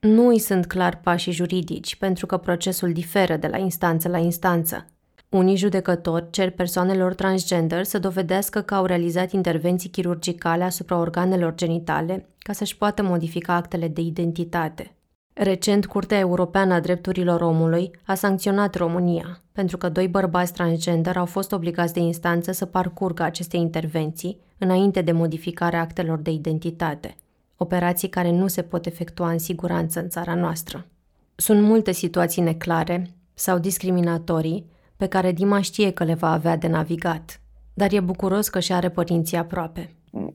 Nu 0.00 0.28
îi 0.28 0.38
sunt 0.38 0.66
clar 0.66 1.00
pașii 1.00 1.32
juridici, 1.32 1.96
pentru 1.96 2.26
că 2.26 2.36
procesul 2.36 2.92
diferă 2.92 3.36
de 3.36 3.46
la 3.46 3.58
instanță 3.58 4.08
la 4.08 4.18
instanță. 4.18 4.86
Unii 5.30 5.56
judecători 5.56 6.30
cer 6.30 6.50
persoanelor 6.50 7.14
transgender 7.14 7.84
să 7.84 7.98
dovedească 7.98 8.60
că 8.60 8.74
au 8.74 8.84
realizat 8.84 9.32
intervenții 9.32 9.88
chirurgicale 9.88 10.64
asupra 10.64 10.98
organelor 10.98 11.54
genitale 11.54 12.28
ca 12.38 12.52
să-și 12.52 12.76
poată 12.76 13.02
modifica 13.02 13.54
actele 13.54 13.88
de 13.88 14.00
identitate. 14.00 14.92
Recent, 15.32 15.86
Curtea 15.86 16.18
Europeană 16.18 16.74
a 16.74 16.80
Drepturilor 16.80 17.40
Omului 17.40 17.90
a 18.06 18.14
sancționat 18.14 18.74
România 18.74 19.42
pentru 19.52 19.76
că 19.76 19.88
doi 19.88 20.08
bărbați 20.08 20.52
transgender 20.52 21.16
au 21.16 21.26
fost 21.26 21.52
obligați 21.52 21.92
de 21.92 22.00
instanță 22.00 22.52
să 22.52 22.64
parcurgă 22.64 23.22
aceste 23.22 23.56
intervenții 23.56 24.40
înainte 24.58 25.00
de 25.00 25.12
modificarea 25.12 25.80
actelor 25.80 26.18
de 26.18 26.30
identitate, 26.30 27.16
operații 27.56 28.08
care 28.08 28.30
nu 28.30 28.46
se 28.46 28.62
pot 28.62 28.86
efectua 28.86 29.30
în 29.30 29.38
siguranță 29.38 30.00
în 30.00 30.08
țara 30.08 30.34
noastră. 30.34 30.86
Sunt 31.34 31.62
multe 31.62 31.92
situații 31.92 32.42
neclare 32.42 33.10
sau 33.34 33.58
discriminatorii 33.58 34.66
pe 34.98 35.06
care 35.06 35.32
Dima 35.32 35.60
știe 35.60 35.90
că 35.90 36.04
le 36.04 36.14
va 36.14 36.32
avea 36.32 36.56
de 36.56 36.68
navigat, 36.68 37.40
dar 37.74 37.92
e 37.92 38.00
bucuros 38.00 38.48
că 38.48 38.60
și 38.60 38.72
are 38.72 38.88
părinții 38.88 39.36
aproape. 39.36 39.90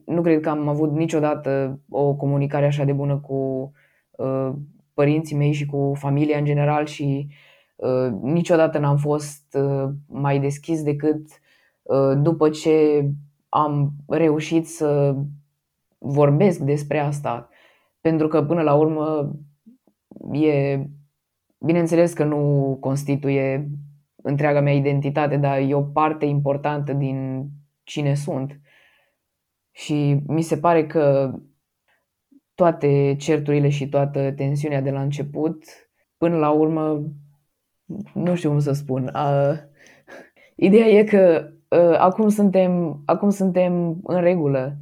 nu 0.06 0.22
cred 0.22 0.40
că 0.40 0.48
am 0.48 0.68
avut 0.68 0.92
niciodată 0.92 1.80
o 1.88 2.14
comunicare 2.14 2.66
așa 2.66 2.84
de 2.84 2.92
bună 2.92 3.16
cu 3.16 3.72
uh, 4.10 4.52
părinții 4.94 5.36
mei 5.36 5.52
și 5.52 5.66
cu 5.66 5.92
familia 5.96 6.38
în 6.38 6.44
general 6.44 6.86
și 6.86 7.28
uh, 7.76 8.10
niciodată 8.22 8.78
n-am 8.78 8.96
fost 8.96 9.56
uh, 9.58 9.90
mai 10.06 10.40
deschis 10.40 10.82
decât 10.82 11.26
uh, 11.82 12.12
după 12.22 12.48
ce 12.48 13.08
am 13.48 13.92
reușit 14.06 14.68
să 14.68 15.16
vorbesc 15.98 16.58
despre 16.58 16.98
asta. 16.98 17.48
Pentru 18.00 18.28
că 18.28 18.44
până 18.44 18.62
la 18.62 18.74
urmă 18.74 19.36
e 20.32 20.86
bineînțeles 21.58 22.12
că 22.12 22.24
nu 22.24 22.76
constituie 22.80 23.70
întreaga 24.26 24.60
mea 24.60 24.72
identitate, 24.72 25.36
dar 25.36 25.58
e 25.58 25.74
o 25.74 25.82
parte 25.82 26.24
importantă 26.24 26.92
din 26.92 27.48
cine 27.82 28.14
sunt. 28.14 28.60
Și 29.70 30.22
mi 30.26 30.42
se 30.42 30.58
pare 30.58 30.86
că 30.86 31.34
toate 32.54 33.14
certurile 33.18 33.68
și 33.68 33.88
toată 33.88 34.32
tensiunea 34.32 34.80
de 34.80 34.90
la 34.90 35.00
început, 35.02 35.64
până 36.16 36.36
la 36.36 36.50
urmă, 36.50 37.02
nu 38.14 38.34
știu 38.34 38.50
cum 38.50 38.58
să 38.58 38.72
spun. 38.72 39.12
Uh, 39.14 39.58
ideea 40.54 40.86
e 40.86 41.04
că 41.04 41.50
uh, 41.68 41.96
acum, 41.98 42.28
suntem, 42.28 43.02
acum 43.04 43.30
suntem 43.30 44.00
în 44.02 44.20
regulă. 44.20 44.76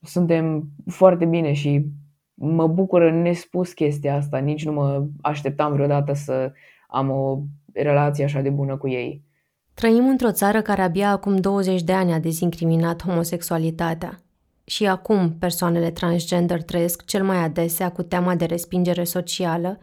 Suntem 0.00 0.68
foarte 0.86 1.24
bine 1.24 1.52
și 1.52 1.86
mă 2.34 2.66
bucură 2.66 3.10
nespus 3.10 3.72
chestia 3.72 4.14
asta. 4.14 4.38
Nici 4.38 4.64
nu 4.64 4.72
mă 4.72 5.06
așteptam 5.20 5.72
vreodată 5.72 6.12
să 6.12 6.52
am 6.88 7.10
o 7.10 7.42
relație 7.74 8.24
așa 8.24 8.40
de 8.40 8.50
bună 8.50 8.76
cu 8.76 8.88
ei. 8.88 9.24
Trăim 9.74 10.08
într-o 10.08 10.32
țară 10.32 10.62
care 10.62 10.82
abia 10.82 11.10
acum 11.10 11.36
20 11.36 11.82
de 11.82 11.92
ani 11.92 12.12
a 12.12 12.18
dezincriminat 12.18 13.02
homosexualitatea. 13.02 14.22
Și 14.64 14.86
acum 14.86 15.32
persoanele 15.38 15.90
transgender 15.90 16.62
trăiesc 16.62 17.04
cel 17.04 17.24
mai 17.24 17.36
adesea 17.36 17.90
cu 17.90 18.02
teama 18.02 18.34
de 18.34 18.44
respingere 18.44 19.04
socială 19.04 19.78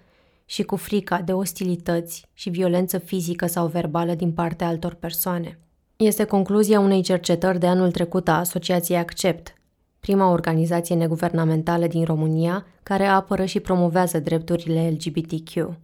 și 0.45 0.63
cu 0.63 0.75
frica 0.75 1.21
de 1.21 1.33
ostilități 1.33 2.25
și 2.33 2.49
violență 2.49 2.97
fizică 2.97 3.45
sau 3.45 3.67
verbală 3.67 4.13
din 4.13 4.31
partea 4.31 4.67
altor 4.67 4.93
persoane. 4.93 5.59
Este 5.95 6.23
concluzia 6.23 6.79
unei 6.79 7.01
cercetări 7.01 7.59
de 7.59 7.67
anul 7.67 7.91
trecut 7.91 8.27
a 8.27 8.37
Asociației 8.37 8.97
Accept, 8.97 9.53
prima 9.99 10.31
organizație 10.31 10.95
neguvernamentală 10.95 11.87
din 11.87 12.03
România 12.03 12.65
care 12.83 13.05
apără 13.05 13.45
și 13.45 13.59
promovează 13.59 14.19
drepturile 14.19 14.97
LGBTQ. 14.97 15.77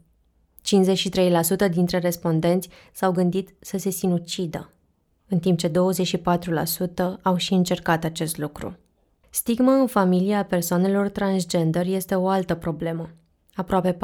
53% 0.66 1.70
dintre 1.72 1.98
respondenți 1.98 2.70
s-au 2.94 3.12
gândit 3.12 3.50
să 3.60 3.78
se 3.78 3.90
sinucidă, 3.90 4.70
în 5.28 5.40
timp 5.40 5.58
ce 5.58 5.70
24% 5.70 5.72
au 7.22 7.36
și 7.36 7.54
încercat 7.54 8.04
acest 8.04 8.38
lucru. 8.38 8.78
Stigma 9.30 9.74
în 9.74 9.88
familia 9.88 10.44
persoanelor 10.44 11.10
transgender 11.10 11.86
este 11.86 12.16
o 12.16 12.28
altă 12.28 12.56
problemă. 12.56 13.10
Aproape 13.54 13.98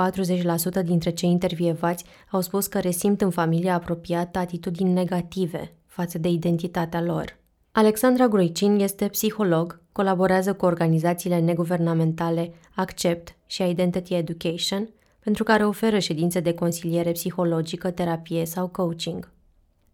40% 0.81 0.83
dintre 0.83 1.09
cei 1.09 1.29
intervievați 1.29 2.05
au 2.31 2.41
spus 2.41 2.67
că 2.67 2.79
resimt 2.79 3.21
în 3.21 3.29
familia 3.29 3.73
apropiată 3.73 4.39
atitudini 4.39 4.93
negative 4.93 5.73
față 5.85 6.17
de 6.17 6.27
identitatea 6.27 7.01
lor. 7.01 7.39
Alexandra 7.71 8.27
Groicin 8.27 8.79
este 8.79 9.07
psiholog, 9.07 9.81
colaborează 9.91 10.53
cu 10.53 10.65
organizațiile 10.65 11.39
neguvernamentale 11.39 12.53
Accept 12.75 13.35
și 13.45 13.69
Identity 13.69 14.13
Education, 14.13 14.89
pentru 15.23 15.43
care 15.43 15.65
oferă 15.65 15.99
ședințe 15.99 16.39
de 16.39 16.53
consiliere 16.53 17.11
psihologică, 17.11 17.91
terapie 17.91 18.45
sau 18.45 18.67
coaching. 18.67 19.31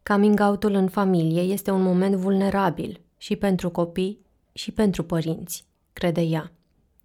Coming 0.03 0.39
out-ul 0.39 0.73
în 0.73 0.87
familie 0.87 1.41
este 1.41 1.71
un 1.71 1.81
moment 1.81 2.15
vulnerabil 2.15 3.01
și 3.17 3.35
pentru 3.35 3.69
copii 3.69 4.25
și 4.53 4.71
pentru 4.71 5.03
părinți, 5.03 5.65
crede 5.93 6.21
ea. 6.21 6.51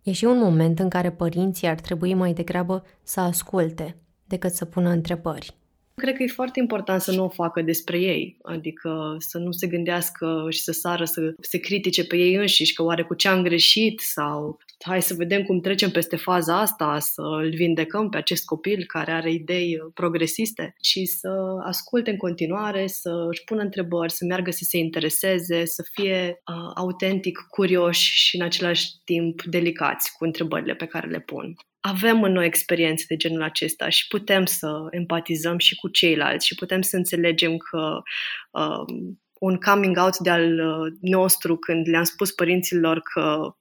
E 0.02 0.12
și 0.12 0.24
un 0.24 0.38
moment 0.38 0.78
în 0.78 0.88
care 0.88 1.10
părinții 1.10 1.68
ar 1.68 1.80
trebui 1.80 2.14
mai 2.14 2.32
degrabă 2.32 2.84
să 3.02 3.20
asculte 3.20 3.96
decât 4.24 4.52
să 4.52 4.64
pună 4.64 4.88
întrebări. 4.88 5.56
Cred 5.94 6.16
că 6.16 6.22
e 6.22 6.26
foarte 6.26 6.60
important 6.60 7.00
să 7.00 7.12
nu 7.12 7.24
o 7.24 7.28
facă 7.28 7.62
despre 7.62 7.98
ei, 7.98 8.36
adică 8.42 9.16
să 9.18 9.38
nu 9.38 9.52
se 9.52 9.66
gândească 9.66 10.46
și 10.50 10.60
să 10.60 10.72
sară 10.72 11.04
să 11.04 11.34
se 11.40 11.58
critique 11.58 12.04
pe 12.04 12.16
ei 12.16 12.34
înșiși, 12.34 12.74
că 12.74 12.82
oare 12.82 13.02
cu 13.02 13.14
ce 13.14 13.28
am 13.28 13.42
greșit 13.42 14.00
sau 14.00 14.58
hai 14.84 15.02
să 15.02 15.14
vedem 15.14 15.42
cum 15.42 15.60
trecem 15.60 15.90
peste 15.90 16.16
faza 16.16 16.60
asta, 16.60 16.98
să 16.98 17.22
îl 17.22 17.50
vindecăm 17.50 18.08
pe 18.08 18.16
acest 18.16 18.44
copil 18.44 18.84
care 18.86 19.12
are 19.12 19.32
idei 19.32 19.78
progresiste, 19.94 20.74
ci 20.80 20.98
să 21.04 21.30
asculte 21.62 22.10
în 22.10 22.16
continuare, 22.16 22.86
să 22.86 23.26
își 23.28 23.44
pună 23.44 23.62
întrebări, 23.62 24.12
să 24.12 24.24
meargă 24.24 24.50
să 24.50 24.64
se 24.64 24.78
intereseze, 24.78 25.64
să 25.64 25.84
fie 25.92 26.42
uh, 26.46 26.72
autentic 26.74 27.46
curioși 27.50 28.12
și 28.14 28.36
în 28.36 28.42
același 28.42 28.90
timp 29.04 29.42
delicați 29.42 30.16
cu 30.16 30.24
întrebările 30.24 30.74
pe 30.74 30.86
care 30.86 31.08
le 31.08 31.20
pun 31.20 31.54
avem 31.84 32.22
în 32.22 32.32
noi 32.32 32.46
experiențe 32.46 33.04
de 33.08 33.16
genul 33.16 33.42
acesta 33.42 33.88
și 33.88 34.06
putem 34.06 34.44
să 34.44 34.86
empatizăm 34.90 35.58
și 35.58 35.74
cu 35.74 35.88
ceilalți 35.88 36.46
și 36.46 36.54
putem 36.54 36.82
să 36.82 36.96
înțelegem 36.96 37.56
că 37.56 38.02
um, 38.50 39.20
un 39.32 39.56
coming 39.56 39.96
out 39.96 40.18
de-al 40.18 40.58
uh, 40.58 40.92
nostru 41.00 41.56
când 41.56 41.88
le-am 41.88 42.04
spus 42.04 42.32
părinților 42.32 43.00
că 43.00 43.54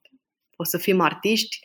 o 0.56 0.64
să 0.64 0.78
fim 0.78 1.00
artiști, 1.00 1.58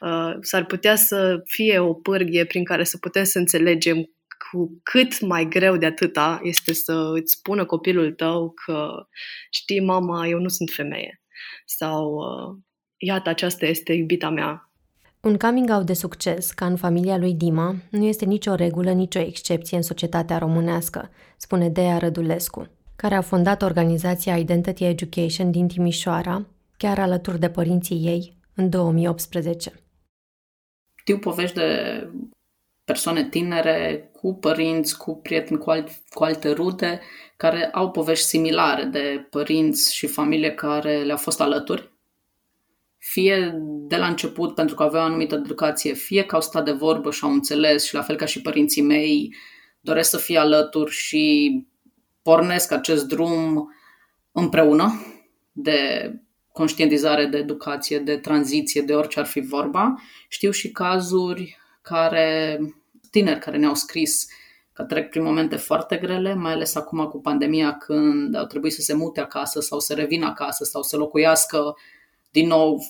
uh, 0.00 0.34
s-ar 0.40 0.64
putea 0.64 0.96
să 0.96 1.42
fie 1.44 1.78
o 1.78 1.94
pârghie 1.94 2.44
prin 2.44 2.64
care 2.64 2.84
să 2.84 2.98
putem 2.98 3.24
să 3.24 3.38
înțelegem 3.38 4.10
cu 4.50 4.80
cât 4.82 5.20
mai 5.20 5.48
greu 5.48 5.76
de 5.76 5.86
atâta 5.86 6.40
este 6.42 6.72
să 6.72 7.10
îți 7.14 7.32
spună 7.32 7.64
copilul 7.64 8.12
tău 8.12 8.54
că 8.64 9.06
știi, 9.50 9.80
mama, 9.80 10.26
eu 10.26 10.38
nu 10.38 10.48
sunt 10.48 10.70
femeie. 10.70 11.22
Sau 11.64 12.14
uh, 12.14 12.58
iată, 12.96 13.28
aceasta 13.28 13.66
este 13.66 13.92
iubita 13.92 14.30
mea, 14.30 14.67
un 15.28 15.36
coming 15.36 15.70
out 15.70 15.86
de 15.86 15.92
succes, 15.92 16.50
ca 16.50 16.66
în 16.66 16.76
familia 16.76 17.16
lui 17.16 17.34
Dima, 17.34 17.74
nu 17.90 18.04
este 18.04 18.24
nicio 18.24 18.54
regulă, 18.54 18.90
nicio 18.90 19.18
excepție 19.18 19.76
în 19.76 19.82
societatea 19.82 20.38
românească, 20.38 21.10
spune 21.36 21.68
Dea 21.68 21.98
Rădulescu, 21.98 22.68
care 22.96 23.14
a 23.14 23.20
fondat 23.20 23.62
organizația 23.62 24.36
Identity 24.36 24.84
Education 24.84 25.50
din 25.50 25.68
Timișoara, 25.68 26.46
chiar 26.76 26.98
alături 26.98 27.38
de 27.38 27.50
părinții 27.50 27.96
ei, 27.96 28.36
în 28.54 28.70
2018. 28.70 29.72
Știu 30.94 31.18
povești 31.18 31.56
de 31.56 32.08
persoane 32.84 33.28
tinere 33.28 34.10
cu 34.12 34.34
părinți, 34.34 34.96
cu 34.96 35.16
prieteni, 35.16 35.60
cu, 35.60 35.70
alt, 35.70 35.88
cu 36.10 36.24
alte 36.24 36.50
rude, 36.50 37.00
care 37.36 37.68
au 37.72 37.90
povești 37.90 38.26
similare 38.26 38.84
de 38.84 39.26
părinți 39.30 39.94
și 39.94 40.06
familie 40.06 40.50
care 40.54 41.02
le-au 41.02 41.16
fost 41.16 41.40
alături 41.40 41.97
fie 42.98 43.54
de 43.62 43.96
la 43.96 44.06
început 44.06 44.54
pentru 44.54 44.74
că 44.74 44.82
aveau 44.82 45.02
o 45.02 45.06
anumită 45.06 45.34
educație, 45.34 45.92
fie 45.92 46.24
că 46.24 46.34
au 46.34 46.40
stat 46.40 46.64
de 46.64 46.72
vorbă 46.72 47.10
și 47.10 47.24
au 47.24 47.32
înțeles 47.32 47.84
și 47.84 47.94
la 47.94 48.02
fel 48.02 48.16
ca 48.16 48.24
și 48.24 48.42
părinții 48.42 48.82
mei 48.82 49.34
doresc 49.80 50.10
să 50.10 50.16
fie 50.16 50.38
alături 50.38 50.90
și 50.90 51.52
pornesc 52.22 52.72
acest 52.72 53.06
drum 53.06 53.68
împreună 54.32 54.92
de 55.52 56.12
conștientizare, 56.52 57.26
de 57.26 57.36
educație, 57.36 57.98
de 57.98 58.16
tranziție, 58.16 58.82
de 58.82 58.94
orice 58.94 59.20
ar 59.20 59.26
fi 59.26 59.40
vorba. 59.40 59.94
Știu 60.28 60.50
și 60.50 60.70
cazuri 60.70 61.58
care, 61.82 62.58
tineri 63.10 63.40
care 63.40 63.56
ne-au 63.56 63.74
scris 63.74 64.26
că 64.72 64.82
trec 64.82 65.10
prin 65.10 65.22
momente 65.22 65.56
foarte 65.56 65.96
grele, 65.96 66.34
mai 66.34 66.52
ales 66.52 66.74
acum 66.74 67.06
cu 67.06 67.20
pandemia 67.20 67.76
când 67.76 68.34
au 68.34 68.44
trebuit 68.44 68.72
să 68.72 68.80
se 68.80 68.94
mute 68.94 69.20
acasă 69.20 69.60
sau 69.60 69.80
să 69.80 69.94
revină 69.94 70.26
acasă 70.26 70.64
sau 70.64 70.82
să 70.82 70.96
locuiască 70.96 71.76
din 72.30 72.46
nou 72.46 72.84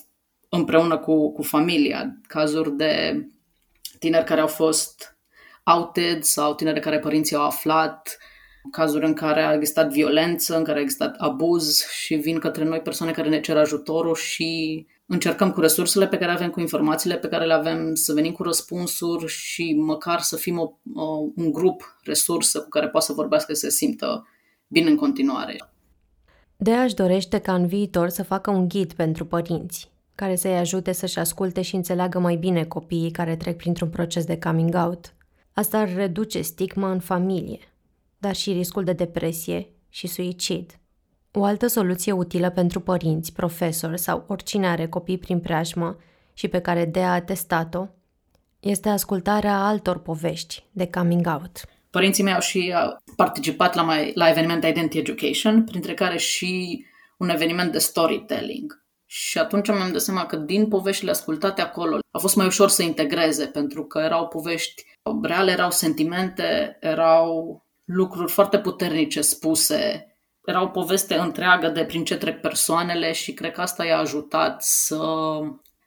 împreună 0.49 0.97
cu, 0.97 1.31
cu 1.31 1.41
familia. 1.41 2.19
Cazuri 2.27 2.75
de 2.75 3.25
tineri 3.99 4.25
care 4.25 4.41
au 4.41 4.47
fost 4.47 5.17
outed 5.63 6.23
sau 6.23 6.55
tineri 6.55 6.79
care 6.79 6.99
părinții 6.99 7.35
au 7.35 7.45
aflat, 7.45 8.17
cazuri 8.71 9.05
în 9.05 9.13
care 9.13 9.41
a 9.41 9.53
existat 9.53 9.91
violență, 9.91 10.57
în 10.57 10.63
care 10.63 10.77
a 10.77 10.81
existat 10.81 11.15
abuz 11.17 11.85
și 11.85 12.15
vin 12.15 12.39
către 12.39 12.63
noi 12.63 12.79
persoane 12.79 13.11
care 13.11 13.29
ne 13.29 13.39
cer 13.39 13.57
ajutorul 13.57 14.15
și 14.15 14.85
încercăm 15.05 15.51
cu 15.51 15.59
resursele 15.59 16.07
pe 16.07 16.17
care 16.17 16.31
avem, 16.31 16.49
cu 16.49 16.59
informațiile 16.59 17.17
pe 17.17 17.27
care 17.27 17.45
le 17.45 17.53
avem, 17.53 17.95
să 17.95 18.13
venim 18.13 18.31
cu 18.31 18.43
răspunsuri 18.43 19.27
și 19.27 19.73
măcar 19.73 20.19
să 20.19 20.35
fim 20.35 20.59
o, 20.59 20.71
o, 20.93 21.03
un 21.35 21.51
grup, 21.51 21.97
resursă 22.03 22.61
cu 22.61 22.69
care 22.69 22.89
poate 22.89 23.05
să 23.05 23.13
vorbească, 23.13 23.53
să 23.53 23.59
se 23.59 23.69
simtă 23.69 24.27
bine 24.67 24.89
în 24.89 24.95
continuare. 24.95 25.68
Dea 26.61 26.81
își 26.83 26.95
dorește 26.95 27.37
ca 27.37 27.53
în 27.53 27.67
viitor 27.67 28.09
să 28.09 28.23
facă 28.23 28.51
un 28.51 28.67
ghid 28.67 28.93
pentru 28.93 29.25
părinți, 29.25 29.91
care 30.15 30.35
să-i 30.35 30.57
ajute 30.57 30.91
să-și 30.91 31.19
asculte 31.19 31.61
și 31.61 31.75
înțeleagă 31.75 32.19
mai 32.19 32.35
bine 32.35 32.63
copiii 32.63 33.11
care 33.11 33.35
trec 33.35 33.57
printr-un 33.57 33.89
proces 33.89 34.25
de 34.25 34.39
coming 34.39 34.75
out. 34.75 35.13
Asta 35.53 35.77
ar 35.77 35.93
reduce 35.93 36.41
stigma 36.41 36.91
în 36.91 36.99
familie, 36.99 37.59
dar 38.17 38.35
și 38.35 38.51
riscul 38.51 38.83
de 38.83 38.93
depresie 38.93 39.69
și 39.89 40.07
suicid. 40.07 40.79
O 41.31 41.43
altă 41.43 41.67
soluție 41.67 42.11
utilă 42.11 42.49
pentru 42.49 42.79
părinți, 42.79 43.33
profesori 43.33 43.99
sau 43.99 44.23
oricine 44.27 44.67
are 44.67 44.87
copii 44.87 45.17
prin 45.17 45.39
preajmă 45.39 45.97
și 46.33 46.47
pe 46.47 46.59
care 46.59 46.85
Dea 46.85 47.13
a 47.13 47.21
testat-o, 47.21 47.87
este 48.59 48.89
ascultarea 48.89 49.65
altor 49.65 49.99
povești 49.99 50.63
de 50.71 50.87
coming 50.87 51.27
out. 51.27 51.63
Părinții 51.89 52.23
mei 52.23 52.33
au 52.33 52.39
și 52.39 52.73
participat 53.15 53.75
la, 53.75 53.81
mai, 53.81 54.11
la 54.15 54.29
evenimente 54.29 54.67
Identity 54.67 54.97
Education, 54.97 55.63
printre 55.63 55.93
care 55.93 56.17
și 56.17 56.85
un 57.17 57.29
eveniment 57.29 57.71
de 57.71 57.79
storytelling. 57.79 58.83
Și 59.05 59.37
atunci 59.37 59.67
mi-am 59.67 59.91
dat 59.91 60.01
seama 60.01 60.25
că 60.25 60.35
din 60.35 60.67
poveștile 60.67 61.11
ascultate 61.11 61.61
acolo 61.61 61.99
a 62.11 62.17
fost 62.17 62.35
mai 62.35 62.45
ușor 62.45 62.69
să 62.69 62.83
integreze, 62.83 63.45
pentru 63.45 63.85
că 63.85 63.99
erau 63.99 64.27
povești 64.27 64.85
reale, 65.21 65.51
erau 65.51 65.71
sentimente, 65.71 66.77
erau 66.79 67.63
lucruri 67.85 68.31
foarte 68.31 68.59
puternice 68.59 69.21
spuse, 69.21 70.09
era 70.45 70.61
o 70.61 70.67
poveste 70.67 71.15
întreagă 71.15 71.67
de 71.67 71.85
prin 71.85 72.03
ce 72.03 72.17
trec 72.17 72.41
persoanele 72.41 73.11
și 73.11 73.33
cred 73.33 73.51
că 73.51 73.61
asta 73.61 73.85
i-a 73.85 73.97
ajutat 73.97 74.63
să, 74.63 75.03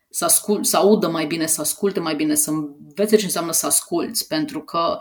să, 0.09 0.25
ascult, 0.25 0.67
să 0.67 0.77
audă 0.77 1.09
mai 1.09 1.27
bine, 1.27 1.47
să 1.47 1.61
asculte 1.61 2.01
mai 2.01 2.15
bine, 2.15 2.35
să 2.35 2.51
învețe 2.51 3.17
ce 3.17 3.25
înseamnă 3.25 3.53
să 3.53 3.67
asculți, 3.67 4.27
pentru 4.27 4.61
că 4.61 4.99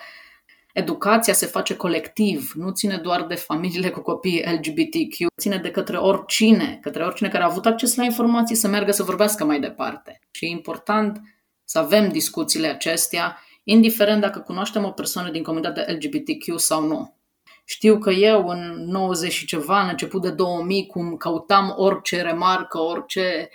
educația 0.73 1.34
se 1.34 1.45
face 1.45 1.75
colectiv, 1.75 2.51
nu 2.55 2.71
ține 2.71 2.97
doar 2.97 3.25
de 3.25 3.36
familiile 3.36 3.89
cu 3.89 4.01
copii 4.01 4.43
LGBTQ, 4.45 5.27
ține 5.39 5.57
de 5.57 5.71
către 5.71 5.97
oricine, 5.97 6.79
către 6.81 7.03
oricine 7.03 7.29
care 7.29 7.43
a 7.43 7.47
avut 7.47 7.65
acces 7.65 7.95
la 7.95 8.03
informații 8.03 8.55
să 8.55 8.67
meargă 8.67 8.91
să 8.91 9.03
vorbească 9.03 9.45
mai 9.45 9.60
departe. 9.60 10.19
Și 10.31 10.45
e 10.45 10.49
important 10.49 11.21
să 11.63 11.79
avem 11.79 12.10
discuțiile 12.10 12.67
acestea, 12.67 13.38
indiferent 13.63 14.21
dacă 14.21 14.39
cunoaștem 14.39 14.86
o 14.86 14.89
persoană 14.89 15.29
din 15.31 15.43
comunitatea 15.43 15.86
LGBTQ 15.88 16.60
sau 16.60 16.88
nu. 16.88 17.15
Știu 17.65 17.97
că 17.97 18.12
eu 18.12 18.47
în 18.47 18.86
90 18.88 19.31
și 19.31 19.45
ceva, 19.45 19.81
în 19.81 19.88
început 19.89 20.21
de 20.21 20.29
2000, 20.29 20.86
cum 20.86 21.15
căutam 21.17 21.73
orice 21.77 22.21
remarcă, 22.21 22.79
orice 22.79 23.49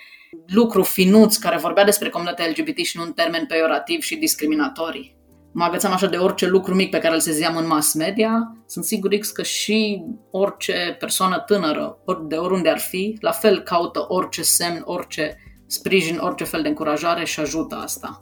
lucru 0.47 0.83
finuț 0.83 1.37
care 1.37 1.57
vorbea 1.57 1.85
despre 1.85 2.09
comunitatea 2.09 2.49
LGBT 2.49 2.79
și 2.79 2.97
nu 2.97 3.03
în 3.03 3.13
termen 3.13 3.47
peiorativ 3.47 4.01
și 4.03 4.17
discriminatorii 4.17 5.16
mă 5.59 5.65
agățam 5.65 5.93
așa 5.93 6.07
de 6.07 6.17
orice 6.17 6.47
lucru 6.47 6.75
mic 6.75 6.91
pe 6.91 6.99
care 6.99 7.15
îl 7.15 7.21
sezeam 7.21 7.57
în 7.57 7.67
mass 7.67 7.95
media, 7.95 8.57
sunt 8.67 8.85
sigur 8.85 9.11
că 9.33 9.43
și 9.43 10.05
orice 10.31 10.97
persoană 10.99 11.39
tânără, 11.47 11.99
ori 12.05 12.29
de 12.29 12.35
oriunde 12.35 12.69
ar 12.69 12.79
fi, 12.79 13.17
la 13.21 13.31
fel 13.31 13.61
caută 13.61 14.05
orice 14.09 14.43
semn, 14.43 14.83
orice 14.85 15.37
sprijin, 15.67 16.19
orice 16.19 16.45
fel 16.45 16.63
de 16.63 16.69
încurajare 16.69 17.25
și 17.25 17.41
ajută 17.41 17.75
asta. 17.75 18.19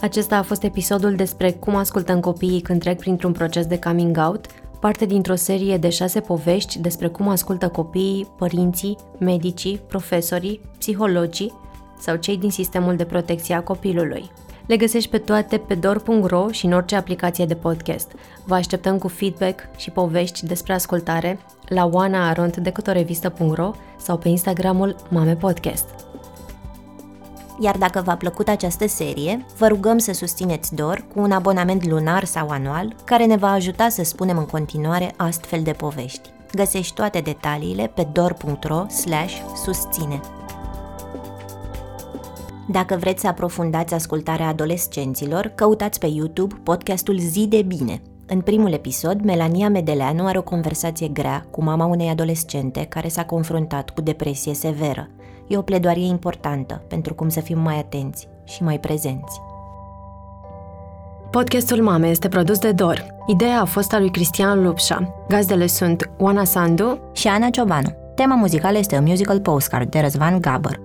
Acesta 0.00 0.36
a 0.36 0.42
fost 0.42 0.62
episodul 0.62 1.14
despre 1.14 1.52
cum 1.52 1.74
ascultăm 1.74 2.20
copiii 2.20 2.60
când 2.60 2.80
trec 2.80 2.98
printr-un 2.98 3.32
proces 3.32 3.66
de 3.66 3.78
coming 3.78 4.16
out, 4.26 4.46
parte 4.80 5.04
dintr-o 5.04 5.34
serie 5.34 5.76
de 5.76 5.88
șase 5.88 6.20
povești 6.20 6.78
despre 6.78 7.08
cum 7.08 7.28
ascultă 7.28 7.68
copiii, 7.68 8.28
părinții, 8.38 8.96
medicii, 9.18 9.80
profesorii, 9.88 10.60
psihologii 10.78 11.52
sau 11.98 12.16
cei 12.16 12.36
din 12.36 12.50
sistemul 12.50 12.96
de 12.96 13.04
protecție 13.04 13.54
a 13.54 13.62
copilului. 13.62 14.30
Le 14.66 14.76
găsești 14.76 15.10
pe 15.10 15.18
toate 15.18 15.58
pe 15.58 15.74
dor.ro 15.74 16.50
și 16.50 16.66
în 16.66 16.72
orice 16.72 16.96
aplicație 16.96 17.46
de 17.46 17.54
podcast. 17.54 18.12
Vă 18.44 18.54
așteptăm 18.54 18.98
cu 18.98 19.08
feedback 19.08 19.76
și 19.76 19.90
povești 19.90 20.46
despre 20.46 20.72
ascultare 20.72 21.38
la 21.68 21.84
oanaaronddecutorevistă.ro 21.86 23.70
sau 23.98 24.18
pe 24.18 24.28
Instagramul 24.28 24.96
Mame 25.08 25.36
Podcast. 25.36 25.84
Iar 27.60 27.76
dacă 27.76 28.02
v-a 28.04 28.16
plăcut 28.16 28.48
această 28.48 28.88
serie, 28.88 29.46
vă 29.58 29.66
rugăm 29.66 29.98
să 29.98 30.12
susțineți 30.12 30.74
DOR 30.74 31.04
cu 31.14 31.20
un 31.20 31.30
abonament 31.30 31.86
lunar 31.86 32.24
sau 32.24 32.48
anual, 32.48 32.94
care 33.04 33.24
ne 33.24 33.36
va 33.36 33.50
ajuta 33.50 33.88
să 33.88 34.02
spunem 34.02 34.38
în 34.38 34.46
continuare 34.46 35.14
astfel 35.16 35.62
de 35.62 35.72
povești. 35.72 36.32
Găsești 36.52 36.94
toate 36.94 37.20
detaliile 37.20 37.86
pe 37.94 38.08
dor.ro 38.12 38.86
susține. 39.64 40.20
Dacă 42.66 42.96
vreți 42.96 43.20
să 43.20 43.26
aprofundați 43.26 43.94
ascultarea 43.94 44.48
adolescenților, 44.48 45.52
căutați 45.54 45.98
pe 45.98 46.06
YouTube 46.06 46.54
podcastul 46.62 47.18
Zi 47.18 47.46
de 47.48 47.62
Bine. 47.62 48.02
În 48.26 48.40
primul 48.40 48.72
episod, 48.72 49.20
Melania 49.24 49.68
Medeleanu 49.68 50.26
are 50.26 50.38
o 50.38 50.42
conversație 50.42 51.08
grea 51.08 51.46
cu 51.50 51.62
mama 51.62 51.84
unei 51.84 52.08
adolescente 52.08 52.84
care 52.88 53.08
s-a 53.08 53.24
confruntat 53.24 53.90
cu 53.90 54.00
depresie 54.00 54.54
severă. 54.54 55.08
E 55.48 55.56
o 55.56 55.62
pledoarie 55.62 56.06
importantă 56.06 56.82
pentru 56.88 57.14
cum 57.14 57.28
să 57.28 57.40
fim 57.40 57.58
mai 57.58 57.78
atenți 57.78 58.28
și 58.44 58.62
mai 58.62 58.80
prezenți. 58.80 59.40
Podcastul 61.30 61.82
Mame 61.82 62.08
este 62.08 62.28
produs 62.28 62.58
de 62.58 62.72
Dor. 62.72 63.06
Ideea 63.26 63.60
a 63.60 63.64
fost 63.64 63.92
a 63.92 63.98
lui 63.98 64.10
Cristian 64.10 64.62
Lupșa. 64.62 65.24
Gazdele 65.28 65.66
sunt 65.66 66.10
Oana 66.18 66.44
Sandu 66.44 66.98
și 67.12 67.28
Ana 67.28 67.50
Ciobanu. 67.50 67.88
Tema 68.14 68.34
muzicală 68.34 68.78
este 68.78 68.96
un 68.96 69.04
musical 69.04 69.40
postcard 69.40 69.90
de 69.90 70.00
Răzvan 70.00 70.40
Gabăr. 70.40 70.83